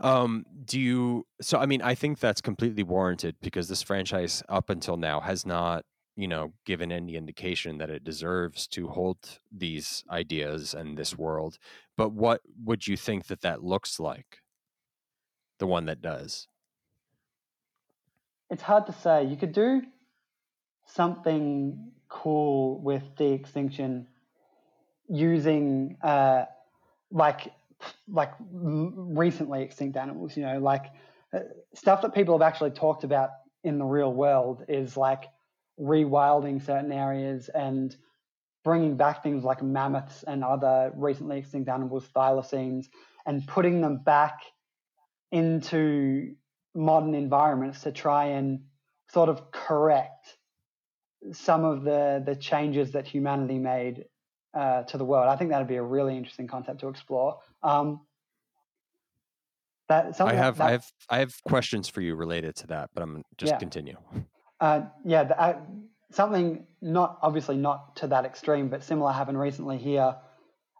[0.00, 0.44] Um.
[0.64, 1.26] Do you?
[1.40, 5.46] So I mean, I think that's completely warranted because this franchise, up until now, has
[5.46, 5.84] not
[6.18, 11.58] you know, given any indication that it deserves to hold these ideas and this world.
[11.96, 14.38] But what would you think that that looks like?
[15.60, 16.48] The one that does.
[18.50, 19.26] It's hard to say.
[19.26, 19.82] You could do
[20.86, 24.08] something cool with de-extinction
[25.08, 26.46] using uh,
[27.12, 27.52] like
[28.08, 30.36] like recently extinct animals.
[30.36, 30.86] You know, like
[31.32, 31.40] uh,
[31.74, 33.30] stuff that people have actually talked about
[33.62, 35.24] in the real world is like
[35.80, 37.96] rewilding certain areas and
[38.64, 42.86] bringing back things like mammoths and other recently extinct animals, thylacines,
[43.26, 44.40] and putting them back
[45.30, 46.34] into
[46.74, 48.60] modern environments to try and
[49.10, 50.36] sort of correct
[51.32, 54.04] some of the the changes that humanity made
[54.54, 55.28] uh, to the world.
[55.28, 57.38] I think that'd be a really interesting concept to explore.
[57.62, 58.00] Um,
[59.88, 63.02] that I have that, I have I have questions for you related to that, but
[63.02, 63.58] I'm just yeah.
[63.58, 63.96] continue.
[64.60, 65.60] Uh, yeah, the, uh,
[66.10, 70.16] something not obviously not to that extreme, but similar happened recently here.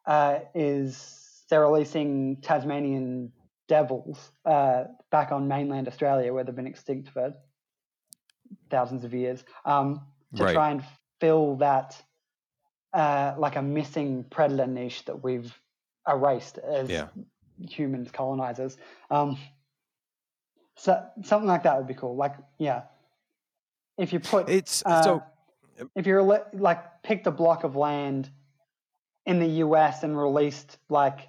[0.07, 3.33] Uh, is they're releasing Tasmanian
[3.69, 7.35] devils uh, back on mainland Australia, where they've been extinct for
[8.71, 10.01] thousands of years, um,
[10.35, 10.55] to right.
[10.55, 10.83] try and
[11.21, 12.01] fill that
[12.93, 15.55] uh, like a missing predator niche that we've
[16.09, 17.09] erased as yeah.
[17.61, 18.77] humans colonizers.
[19.11, 19.37] Um,
[20.77, 22.17] so something like that would be cool.
[22.17, 22.83] Like, yeah,
[23.99, 25.23] if you put it's uh, so
[25.95, 28.31] if you're like picked a block of land
[29.27, 31.29] in the US and released like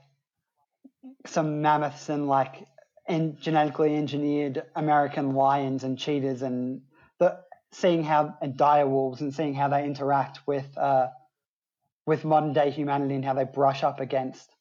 [1.25, 2.65] some mammoths and like
[3.07, 6.81] and genetically engineered American lions and cheetahs and
[7.19, 7.39] the
[7.71, 11.07] seeing how and dire wolves and seeing how they interact with uh,
[12.05, 14.55] with modern day humanity and how they brush up against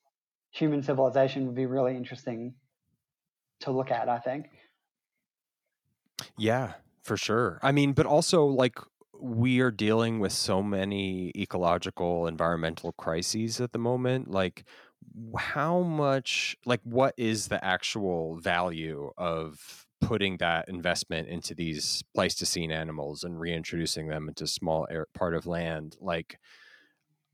[0.51, 2.55] human civilization would be really interesting
[3.61, 4.09] to look at.
[4.09, 4.47] I think.
[6.37, 6.73] Yeah,
[7.09, 7.59] for sure.
[7.63, 8.79] I mean, but also like
[9.21, 14.65] we are dealing with so many ecological environmental crises at the moment like
[15.37, 22.71] how much like what is the actual value of putting that investment into these pleistocene
[22.71, 26.39] animals and reintroducing them into small air, part of land like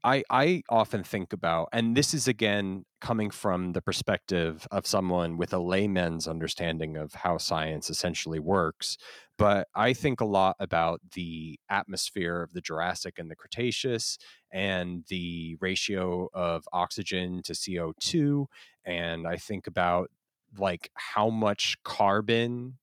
[0.05, 5.39] I, I often think about, and this is again coming from the perspective of someone
[5.39, 8.99] with a layman's understanding of how science essentially works,
[9.39, 14.19] but I think a lot about the atmosphere of the Jurassic and the Cretaceous
[14.53, 18.45] and the ratio of oxygen to CO2.
[18.85, 20.11] And I think about
[20.59, 22.75] like how much carbon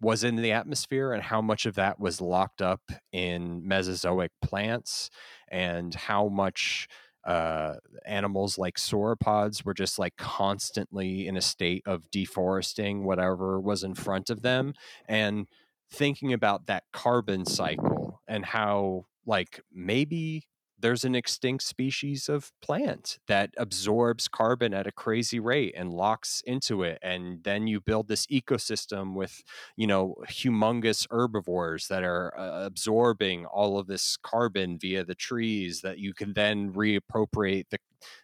[0.00, 2.82] was in the atmosphere and how much of that was locked up
[3.12, 5.10] in Mesozoic plants
[5.48, 6.86] and how much
[7.24, 7.74] uh,
[8.04, 13.94] animals like sauropods were just like constantly in a state of deforesting whatever was in
[13.94, 14.74] front of them.
[15.08, 15.48] And
[15.90, 20.46] thinking about that carbon cycle and how like maybe
[20.86, 26.44] there's an extinct species of plant that absorbs carbon at a crazy rate and locks
[26.46, 29.42] into it and then you build this ecosystem with
[29.76, 35.80] you know humongous herbivores that are uh, absorbing all of this carbon via the trees
[35.80, 37.78] that you can then reappropriate the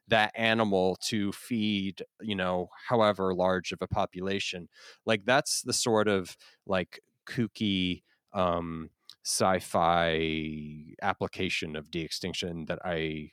[0.07, 4.69] that animal to feed you know however large of a population.
[5.05, 8.03] Like that's the sort of like kooky
[8.33, 8.91] um
[9.25, 13.31] sci-fi application of de-extinction that I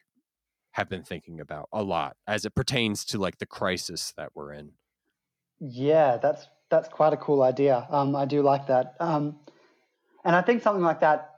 [0.72, 4.54] have been thinking about a lot as it pertains to like the crisis that we're
[4.54, 4.74] in.
[5.60, 7.88] Yeah, that's that's quite a cool idea.
[7.90, 9.40] Um, I do like that, um,
[10.24, 11.36] and I think something like that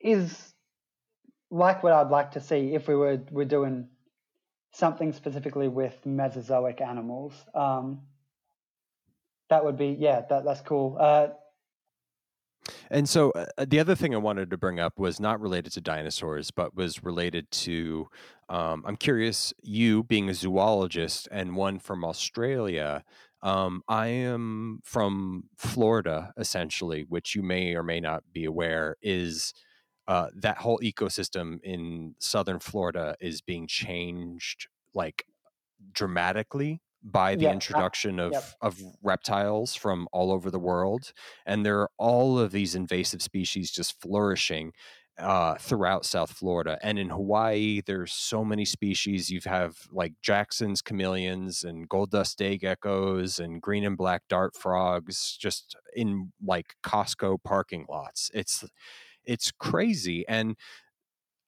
[0.00, 0.54] is
[1.50, 3.88] like what I'd like to see if we were we're doing
[4.72, 7.32] something specifically with Mesozoic animals.
[7.54, 8.02] Um,
[9.48, 10.96] that would be yeah, that that's cool.
[10.98, 11.28] Uh,
[12.90, 15.80] And so uh, the other thing I wanted to bring up was not related to
[15.80, 18.08] dinosaurs, but was related to.
[18.50, 23.04] Um, I'm curious, you being a zoologist and one from Australia.
[23.42, 29.52] Um, I am from Florida, essentially, which you may or may not be aware is
[30.08, 35.26] uh, that whole ecosystem in southern Florida is being changed like
[35.92, 38.44] dramatically by the uh, introduction of yep.
[38.60, 41.12] of reptiles from all over the world
[41.46, 44.72] and there are all of these invasive species just flourishing
[45.18, 47.82] uh, throughout South Florida and in Hawaii.
[47.84, 49.30] There's so many species.
[49.30, 54.54] You have like Jackson's chameleons and gold dust day geckos and green and black dart
[54.56, 58.30] frogs just in like Costco parking lots.
[58.32, 58.64] It's
[59.24, 60.56] it's crazy and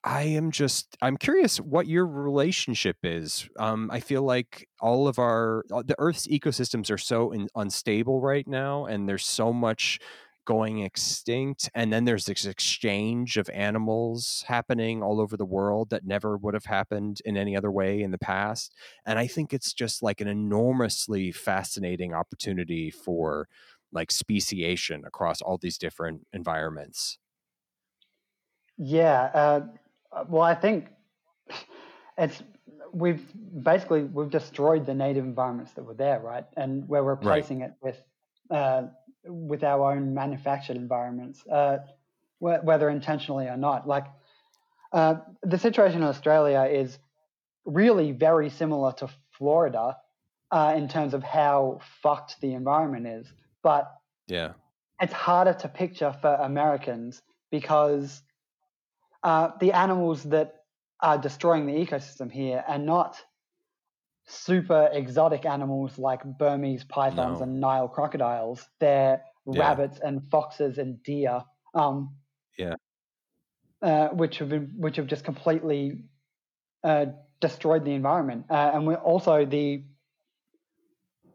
[0.03, 3.49] I am just I'm curious what your relationship is.
[3.59, 8.21] Um, I feel like all of our uh, the Earth's ecosystems are so in, unstable
[8.21, 9.99] right now, and there's so much
[10.47, 16.05] going extinct, and then there's this exchange of animals happening all over the world that
[16.07, 18.75] never would have happened in any other way in the past.
[19.05, 23.49] And I think it's just like an enormously fascinating opportunity for
[23.93, 27.19] like speciation across all these different environments.
[28.79, 29.31] Yeah.
[29.35, 29.67] Uh,
[30.29, 30.89] well, I think
[32.19, 32.43] it's
[32.93, 33.25] we've
[33.63, 36.45] basically we've destroyed the native environments that were there, right?
[36.57, 37.97] And we're replacing it with
[38.51, 38.83] uh,
[39.25, 41.79] with our own manufactured environments, uh,
[42.39, 43.87] wh- whether intentionally or not.
[43.87, 44.07] Like
[44.93, 46.99] uh, the situation in Australia is
[47.65, 49.97] really very similar to Florida
[50.51, 53.33] uh, in terms of how fucked the environment is,
[53.63, 53.93] but
[54.27, 54.55] Yeah.
[55.01, 58.23] it's harder to picture for Americans because
[59.23, 60.65] uh, the animals that
[61.01, 63.23] are destroying the ecosystem here are not
[64.27, 67.43] super exotic animals like Burmese pythons No.
[67.43, 68.69] and Nile crocodiles.
[68.79, 69.61] They're Yeah.
[69.61, 71.43] rabbits and foxes and deer,
[71.75, 72.17] um,
[72.57, 72.77] Yeah.
[73.83, 76.05] uh, which have been, which have just completely
[76.85, 77.07] uh,
[77.41, 78.47] destroyed the environment.
[78.51, 79.85] Uh, and we're also the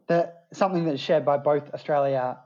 [0.08, 2.38] the something that's shared by both Australia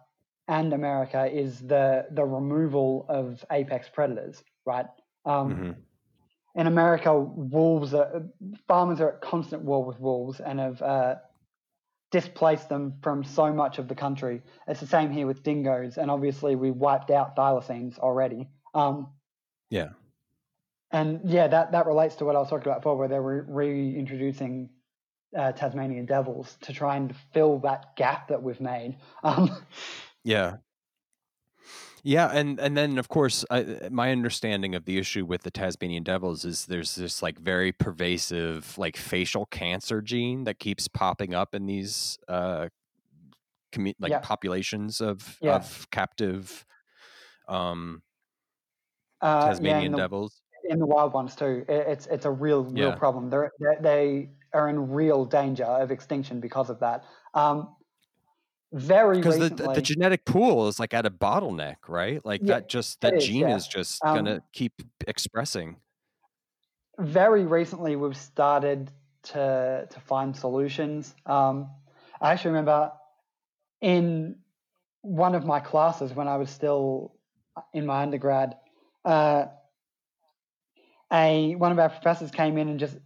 [0.48, 4.86] and America is the the removal of apex predators, right?
[5.24, 5.76] Um, Mhm.
[6.56, 8.24] In America, wolves are
[8.66, 11.14] farmers are at constant war with wolves and have uh,
[12.10, 14.42] displaced them from so much of the country.
[14.66, 18.48] It's the same here with dingoes, and obviously we wiped out thylacines already.
[18.74, 19.12] Um,
[19.70, 19.90] Yeah.
[20.90, 23.44] and yeah, that, that relates to what I was talking about before, where they're re-
[23.46, 24.70] reintroducing
[25.36, 28.96] uh, Tasmanian devils to try and fill that gap that we've made.
[29.22, 29.50] Um,
[30.24, 30.56] Yeah.
[32.02, 36.02] Yeah, and and then of course, I, my understanding of the issue with the Tasmanian
[36.02, 41.54] devils is there's this like very pervasive like facial cancer gene that keeps popping up
[41.54, 42.68] in these uh
[43.72, 44.20] commu- like Yeah.
[44.20, 45.56] populations of Yeah.
[45.56, 46.64] of captive
[47.48, 48.02] um
[49.20, 50.42] uh, yeah, Tasmanian the, devils.
[50.68, 51.64] in the wild ones too.
[51.68, 52.96] It, it's it's a real real Yeah.
[52.96, 53.30] problem.
[53.30, 57.04] They're, they they are in real danger of extinction because of that.
[57.34, 57.76] Um,
[58.72, 62.24] very Because the, the genetic pool is like at a bottleneck, right?
[62.24, 63.24] Like yeah, that just that is.
[63.24, 63.56] gene Yeah.
[63.56, 65.76] is just Um, gonna keep expressing.
[66.98, 68.90] very recently we've started
[69.22, 71.14] to to find solutions.
[71.26, 71.70] Um,
[72.20, 72.92] I actually remember
[73.80, 74.36] in
[75.02, 77.16] one of my classes when I was still
[77.72, 78.56] in my undergrad,
[79.04, 79.46] uh,
[81.12, 82.96] a one of our professors came in and just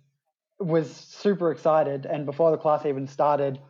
[0.59, 3.61] was super excited, and before the class even started,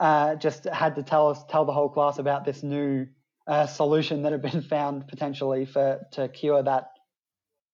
[0.00, 3.06] uh, just had to tell us tell the whole class about this new
[3.46, 6.90] uh, solution that had been found potentially for to cure that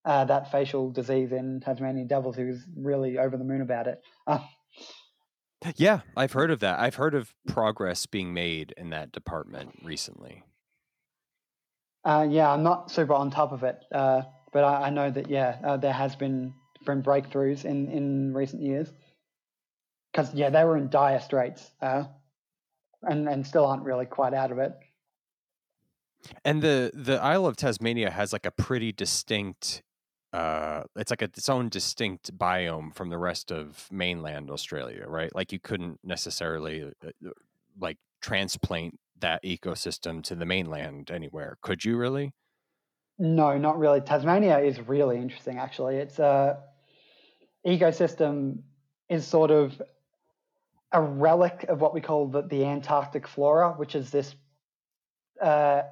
[0.05, 2.35] uh, that facial disease in Tasmanian devils.
[2.35, 4.01] He was really over the moon about it.
[4.25, 4.39] Uh,
[5.75, 6.79] Yeah, I've heard of that.
[6.79, 10.43] I've heard of progress being made in that department recently.
[12.03, 15.29] uh, yeah, I'm not super on top of it, uh, but I, I know that
[15.29, 16.53] yeah, uh, there has been
[16.85, 18.91] been breakthroughs in in recent years.
[20.11, 22.03] Because yeah, they were in dire straits, uh,
[23.03, 24.73] and and still aren't really quite out of it.
[26.43, 29.81] And the the Isle of Tasmania has like a pretty distinct
[30.33, 35.33] uh it's like a, its own distinct biome from the rest of mainland Australia, right?
[35.35, 37.31] Like you couldn't necessarily uh, uh,
[37.79, 41.57] like transplant that ecosystem to the mainland anywhere.
[41.61, 42.33] Could you really?
[43.17, 44.01] No, not really.
[44.01, 45.97] Tasmania is really interesting, actually.
[45.97, 46.59] It's a
[47.65, 48.59] ecosystem
[49.09, 49.79] is sort of
[50.91, 54.35] a relic of what we call the, the Antarctic flora, which is this
[55.41, 55.83] uh,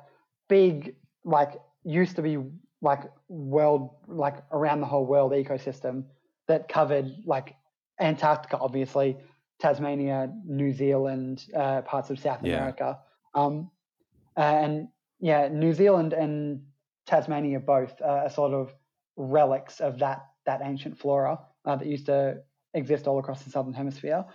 [0.47, 2.37] big, like used to be
[2.81, 6.05] like world, like around the whole world ecosystem
[6.47, 7.55] that covered like
[7.99, 9.17] Antarctica, obviously,
[9.59, 12.55] Tasmania, New Zealand, uh, parts of South Yeah.
[12.55, 12.99] America,
[13.35, 13.69] um,
[14.35, 14.87] and
[15.19, 16.63] yeah, New Zealand and
[17.05, 18.73] Tasmania both uh, are sort of
[19.17, 22.41] relics of that that ancient flora uh, that used to
[22.73, 24.25] exist all across the southern hemisphere.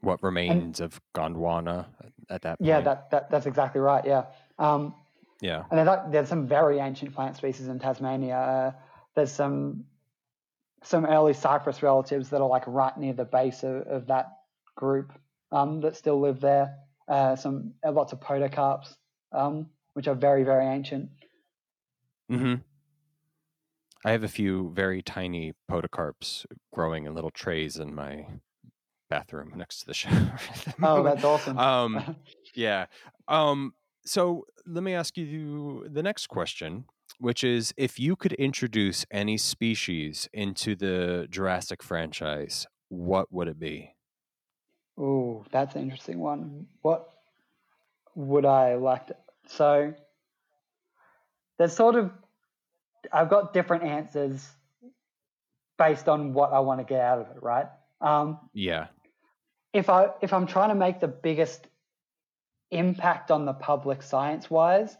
[0.00, 1.86] What remains of Gondwana
[2.28, 2.68] at that point?
[2.68, 4.04] Yeah, that, that that's exactly right.
[4.04, 4.24] Yeah.
[4.58, 4.94] Um,
[5.40, 5.64] yeah.
[5.70, 8.36] And there's, there's some very ancient plant species in Tasmania.
[8.36, 8.72] Uh,
[9.14, 9.84] there's some
[10.82, 14.26] some early cypress relatives that are like right near the base of, of that
[14.76, 15.12] group
[15.50, 16.76] um, that still live there.
[17.08, 18.94] Uh, some uh, lots of podocarps,
[19.32, 21.10] um, which are very very ancient.
[22.28, 22.54] hmm
[24.06, 28.26] I have a few very tiny podocarps growing in little trays in my
[29.18, 30.38] bathroom next to the shower.
[30.66, 31.58] the Oh, that's awesome.
[31.58, 32.16] um,
[32.54, 32.86] yeah.
[33.28, 36.84] Um, so let me ask you the next question,
[37.18, 43.58] which is if you could introduce any species into the Jurassic franchise, what would it
[43.58, 43.94] be?
[44.98, 46.66] Oh, that's an interesting one.
[46.82, 47.08] What
[48.14, 49.16] would I like to?
[49.46, 49.94] So
[51.58, 52.10] there's sort of
[53.12, 54.46] I've got different answers
[55.78, 57.66] based on what I want to get out of it, right?
[58.00, 58.86] Um, Yeah.
[59.74, 61.66] If I if I'm trying to make the biggest
[62.70, 64.96] impact on the public science wise,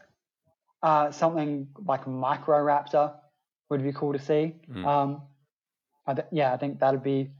[0.83, 3.13] uh, something like Microraptor
[3.69, 4.53] would be cool to see.
[4.69, 4.85] Mm.
[4.85, 5.21] Um,
[6.05, 7.31] I th- yeah, I think that'd be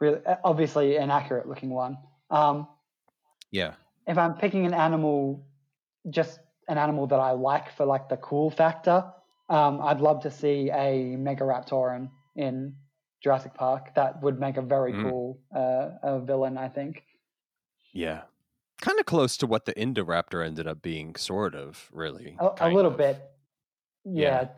[0.00, 1.96] really uh, obviously an accurate looking one.
[2.30, 2.68] Um,
[3.50, 3.74] Yeah.
[4.06, 5.46] if I'm picking an animal,
[6.10, 9.04] just an animal that I like for like the cool factor,
[9.48, 12.74] um, I'd love to see a Megaraptoran in
[13.24, 13.94] Jurassic Park.
[13.94, 15.02] That would make a very Mm.
[15.10, 17.02] cool uh, a villain, I think.
[17.92, 18.22] Yeah.
[18.82, 22.36] Kind of close to what the Indoraptor ended up being, sort of, really.
[22.38, 22.98] A, a little of.
[22.98, 23.16] bit,
[24.04, 24.48] yeah.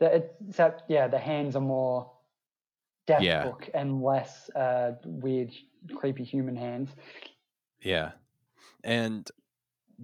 [0.00, 2.10] The, it- except yeah, the hands are more
[3.06, 3.44] death Yeah.
[3.44, 5.52] book and less uh, weird,
[5.94, 6.90] creepy human hands.
[7.80, 8.12] Yeah.
[8.82, 9.30] And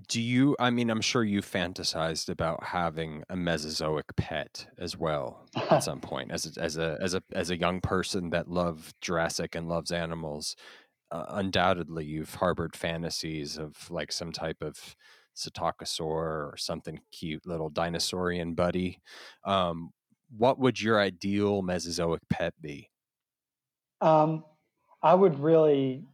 [0.09, 5.47] do you, I mean, I'm sure you fantasized about having a Mesozoic pet as well
[5.70, 8.94] at some point as a, as a, as a, as a young person that loved
[9.01, 10.55] Jurassic and loves animals.
[11.11, 14.97] Uh, undoubtedly, you've harbored fantasies of like some type of
[15.34, 19.01] Psittacosaur or something cute little dinosaurian buddy.
[19.44, 19.92] Um,
[20.36, 22.90] what would your ideal Mesozoic pet be?
[24.01, 24.44] Um,
[25.03, 26.05] I would really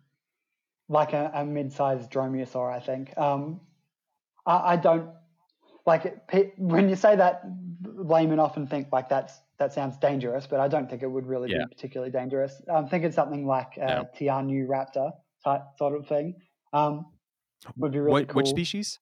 [0.88, 2.70] like a, a mid-sized dromaeosaur.
[2.70, 3.16] I think.
[3.16, 3.60] Um,
[4.46, 5.10] I, I don't
[5.86, 7.42] like it, when you say that.
[7.84, 11.50] Laymen often think like that's that sounds dangerous, but I don't think it would really
[11.50, 11.64] Yeah.
[11.64, 12.62] be particularly dangerous.
[12.72, 14.08] I'm thinking something like a No.
[14.16, 15.12] Tianyuraptor
[15.44, 16.36] type sort of thing.
[16.72, 17.06] Um,
[17.76, 18.36] would be really what, cool.
[18.36, 18.98] Which species?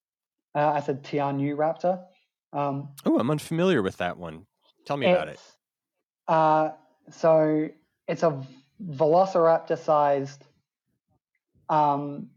[0.54, 2.02] Uh, I said Tianyuraptor.
[2.52, 4.46] Um, Oh, I'm unfamiliar with that one.
[4.86, 5.40] Tell me about it.
[6.26, 6.70] Uh,
[7.10, 7.68] so
[8.08, 8.42] it's a
[8.82, 10.44] velociraptor-sized
[11.68, 12.30] um,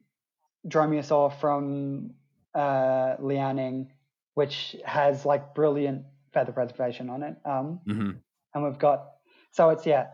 [0.67, 2.11] dromaeosaur from
[2.55, 3.89] uh, Liaoning,
[4.35, 7.37] which has like brilliant feather preservation on it.
[7.45, 8.23] Um, hmm
[8.53, 9.11] and we've got
[9.51, 10.07] so it's yeah.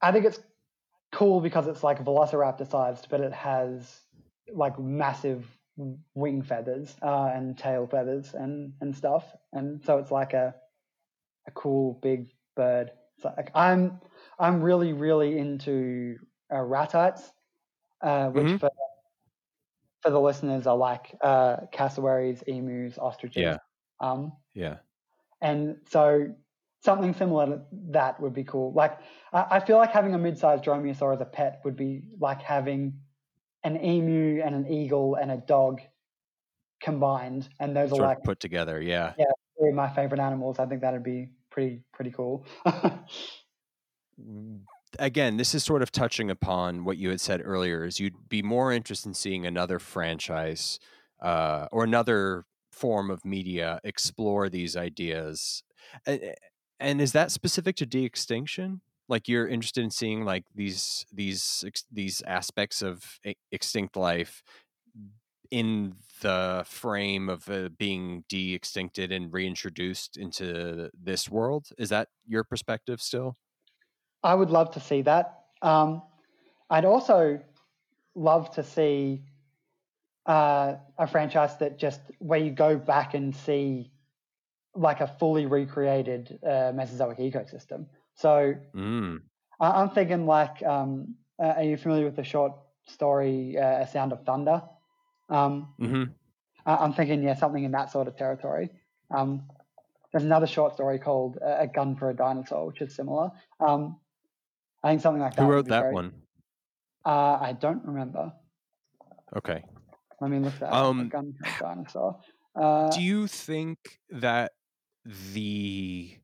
[0.00, 0.40] I think it's
[1.12, 4.00] cool because it's like velociraptor-sized, but it has
[4.52, 5.46] like massive
[6.14, 10.54] wing feathers uh, and tail feathers and and stuff, and so it's like a
[11.46, 12.92] a cool big bird.
[13.20, 14.00] So like I'm
[14.38, 16.18] I'm really really into
[16.52, 17.32] uh, ratites,
[18.02, 18.60] uh, which Mhm.
[18.60, 18.70] for
[20.04, 23.40] for the listeners are like uh, cassowaries, emus, ostriches.
[23.42, 23.56] Yeah.
[24.00, 24.76] Um, Yeah.
[25.40, 26.34] and so
[26.82, 28.74] something similar to that would be cool.
[28.74, 28.98] Like
[29.32, 33.00] I, I feel like having a mid-sized dromaeosaur as a pet would be like having
[33.62, 35.80] an emu and an eagle and a dog
[36.82, 38.82] combined, and those Sort are like put together.
[38.82, 39.14] Yeah.
[39.58, 40.58] three of my favorite animals.
[40.58, 42.44] I think that'd be pretty pretty cool.
[44.98, 47.84] Again, this is sort of touching upon what you had said earlier.
[47.84, 50.78] Is you'd be more interested in seeing another franchise
[51.20, 55.62] uh, or another form of media explore these ideas,
[56.06, 56.34] and,
[56.80, 58.80] and is that specific to de-extinction?
[59.08, 63.20] Like you're interested in seeing like these these these aspects of
[63.52, 64.42] extinct life
[65.50, 72.44] in the frame of uh, being de-extincted and reintroduced into this world is that your
[72.44, 73.36] perspective still
[74.24, 75.44] I would love to see that.
[75.62, 76.02] Um,
[76.70, 77.40] I'd also
[78.14, 79.22] love to see
[80.26, 83.92] uh, a franchise that just where you go back and see
[84.74, 87.86] like a fully recreated uh, Mesozoic ecosystem.
[88.14, 89.20] So mm.
[89.60, 92.52] I- I'm thinking like, um, uh, are you familiar with the short
[92.86, 94.62] story uh, "A Sound of Thunder"?
[95.28, 96.04] Um, hmm
[96.66, 98.70] I- I'm thinking, yeah, something in that sort of territory.
[99.10, 99.42] Um,
[100.10, 103.30] there's another short story called uh, "A Gun for a Dinosaur," which is similar.
[103.60, 103.96] Um,
[104.84, 105.42] I think something like that.
[105.42, 105.94] who wrote that great.
[105.94, 106.12] one
[107.04, 108.32] Uh, I don't remember.
[109.36, 109.64] okay
[110.20, 110.72] Let me look that.
[110.72, 111.10] Um,
[111.60, 112.20] dinosaur.
[112.54, 113.78] Uh, Do you think
[114.10, 114.52] that
[115.32, 116.18] the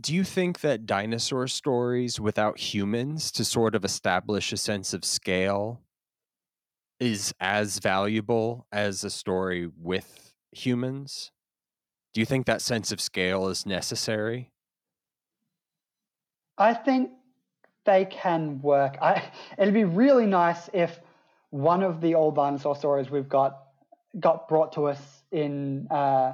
[0.00, 5.04] do you think that dinosaur stories without humans to sort of establish a sense of
[5.04, 5.82] scale
[7.00, 11.32] is as valuable as a story with humans?
[12.14, 14.52] Do you think that sense of scale is necessary?
[16.58, 17.10] I think
[17.84, 18.98] they can work.
[19.00, 19.22] I,
[19.58, 20.98] it'd be really nice if
[21.50, 23.56] one of the old dinosaur stories we've got
[24.18, 25.00] got brought to us
[25.30, 26.32] in uh,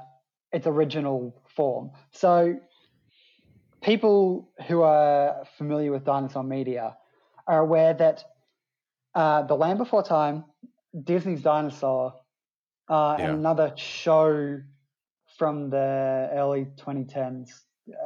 [0.53, 1.91] its original form.
[2.13, 2.57] So,
[3.83, 6.97] people who are familiar with dinosaur media
[7.47, 8.25] are aware that
[9.15, 10.45] uh, The Land Before Time,
[11.05, 12.15] Disney's Dinosaur,
[12.89, 13.25] uh, Yeah.
[13.27, 14.61] and another show
[15.37, 17.51] from the early 2010s.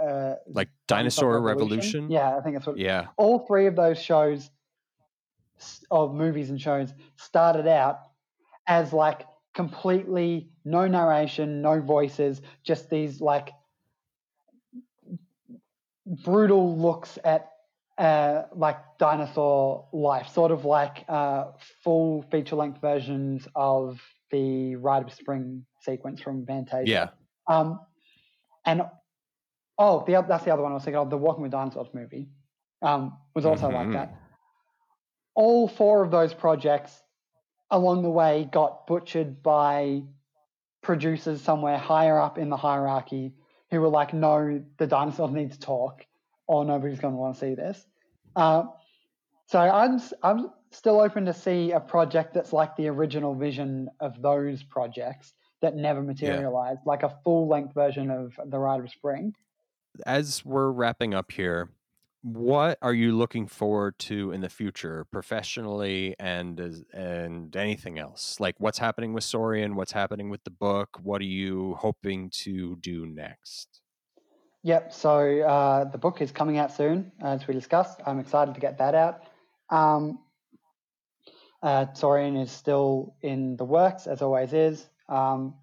[0.01, 2.11] Uh, Like Dinosaur Revolution?
[2.11, 2.79] Yeah, I think that's what.
[2.79, 3.07] Yeah.
[3.16, 4.51] All three of those shows,
[5.91, 8.01] of movies and shows, started out
[8.66, 13.51] as like completely no narration, no voices, just these like
[16.24, 17.51] brutal looks at
[17.99, 21.47] uh, like dinosaur life, sort of like uh,
[21.83, 24.01] full feature length versions of
[24.31, 26.85] the Rite of Spring sequence from Fantasia.
[26.87, 27.09] Yeah.
[27.47, 27.81] Um,
[28.64, 28.83] and
[29.79, 31.11] oh, the that's the other one I was thinking of.
[31.11, 32.29] The Walking with Dinosaurs movie
[32.83, 33.93] um, was also like Mhm.
[33.95, 34.14] that.
[35.35, 37.03] All four of those projects
[37.70, 40.03] along the way got butchered by
[40.83, 43.35] producers somewhere higher up in the hierarchy
[43.70, 46.05] who were like, "No, the dinosaurs need to talk,
[46.47, 47.87] or nobody's going to want to see this."
[48.35, 48.64] Uh,
[49.47, 54.20] so I'm I'm still open to see a project that's like the original vision of
[54.20, 59.35] those projects that never materialized, like a full length version of The Rite of Spring.
[60.07, 61.70] As we're wrapping up here,
[62.22, 66.61] what are you looking forward to in the future, professionally and
[66.93, 68.41] and anything else?
[68.41, 69.76] Like what's happening with Saurian?
[69.76, 70.99] What's happening with the book?
[71.03, 73.80] What are you hoping to do next?
[74.64, 74.93] Yep.
[74.93, 78.01] So uh, the book is coming out soon, as we discussed.
[78.05, 79.22] I'm excited to get that out.
[79.70, 80.18] Um,
[81.62, 84.84] uh, Saurian is still in the works, as always is.
[85.09, 85.55] Um,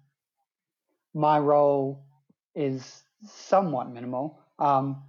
[1.14, 2.04] my role
[2.54, 5.02] is somewhat minimal um,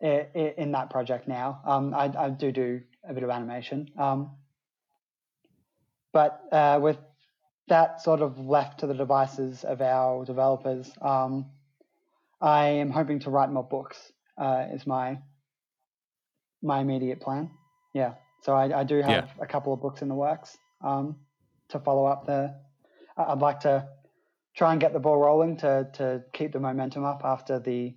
[0.00, 1.60] in that project now.
[1.64, 4.32] Um, I, I do do a bit of animation, um,
[6.12, 6.98] but uh, with
[7.68, 10.90] that sort of left to the devices of our developers.
[11.00, 11.46] Um,
[12.40, 13.98] I am hoping to write more books.
[14.36, 15.18] Uh, is my
[16.62, 17.50] my immediate plan.
[17.94, 18.14] Yeah.
[18.42, 19.26] So I, I do have Yeah.
[19.40, 21.16] a couple of books in the works um,
[21.68, 22.54] to follow up the.
[23.16, 23.86] I- I'd like to
[24.54, 27.94] try and get the ball rolling to to keep the momentum up after the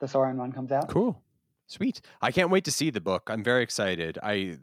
[0.00, 0.88] the Saurian one comes out.
[0.88, 1.22] Cool.
[1.66, 2.00] Sweet.
[2.20, 3.24] I can't wait to see the book.
[3.28, 4.18] I'm very excited.
[4.22, 4.56] I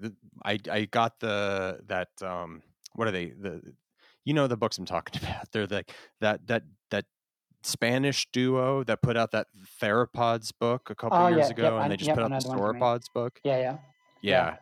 [0.44, 2.62] I I got the that um
[2.96, 3.28] what are they?
[3.30, 3.62] The
[4.26, 5.52] you know the books I'm talking about.
[5.52, 5.92] They're like
[6.22, 7.06] that that that
[7.64, 9.48] Spanish duo that put out that
[9.82, 12.24] Theropods book a couple Oh, years yeah, ago yep, and I- they just yep, put
[12.32, 12.82] out the the one you mean.
[12.82, 13.40] Sauropods book.
[13.44, 13.72] Yeah, yeah.
[13.72, 13.80] Yeah.
[14.22, 14.56] Yeah.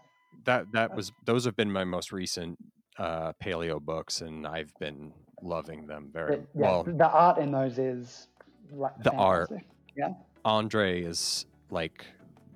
[0.46, 2.60] That that was those have been my most recent
[3.00, 6.84] uh paleo books and I've been loving them very But, yeah, well.
[6.84, 8.28] the art in those is
[8.72, 9.52] like, The art.
[9.96, 10.14] Yeah.
[10.44, 12.06] Andre is like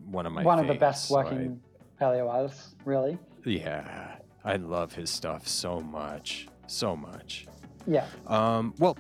[0.05, 1.59] one of my One of the best working
[1.99, 3.17] paleo artists, really.
[3.45, 7.47] Yeah, I love his stuff so much, so much.
[7.87, 8.05] Yeah.
[8.27, 8.97] Um, well,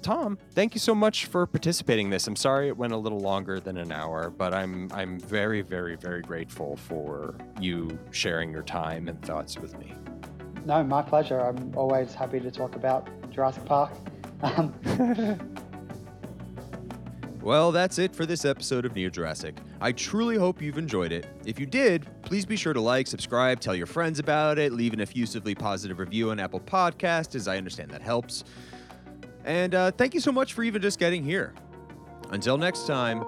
[0.00, 2.26] Tom, thank you so much for participating in this.
[2.26, 5.94] I'm sorry it went a little longer than an hour, but I'm I'm very, very,
[5.96, 9.94] very grateful for you sharing your time and thoughts with me.
[10.64, 11.40] No, my pleasure.
[11.40, 13.92] I'm always happy to talk about Jurassic Park.
[14.42, 14.74] Um,
[17.42, 19.56] Well, that's it for this episode of Neo Jurassic.
[19.80, 21.26] I truly hope you've enjoyed it.
[21.44, 24.92] If you did, please be sure to like, subscribe, tell your friends about it, leave
[24.92, 28.44] an effusively positive review on Apple Podcast, as I understand that helps.
[29.44, 31.52] And uh, thank you so much for even just getting here.
[32.30, 33.24] Until next time,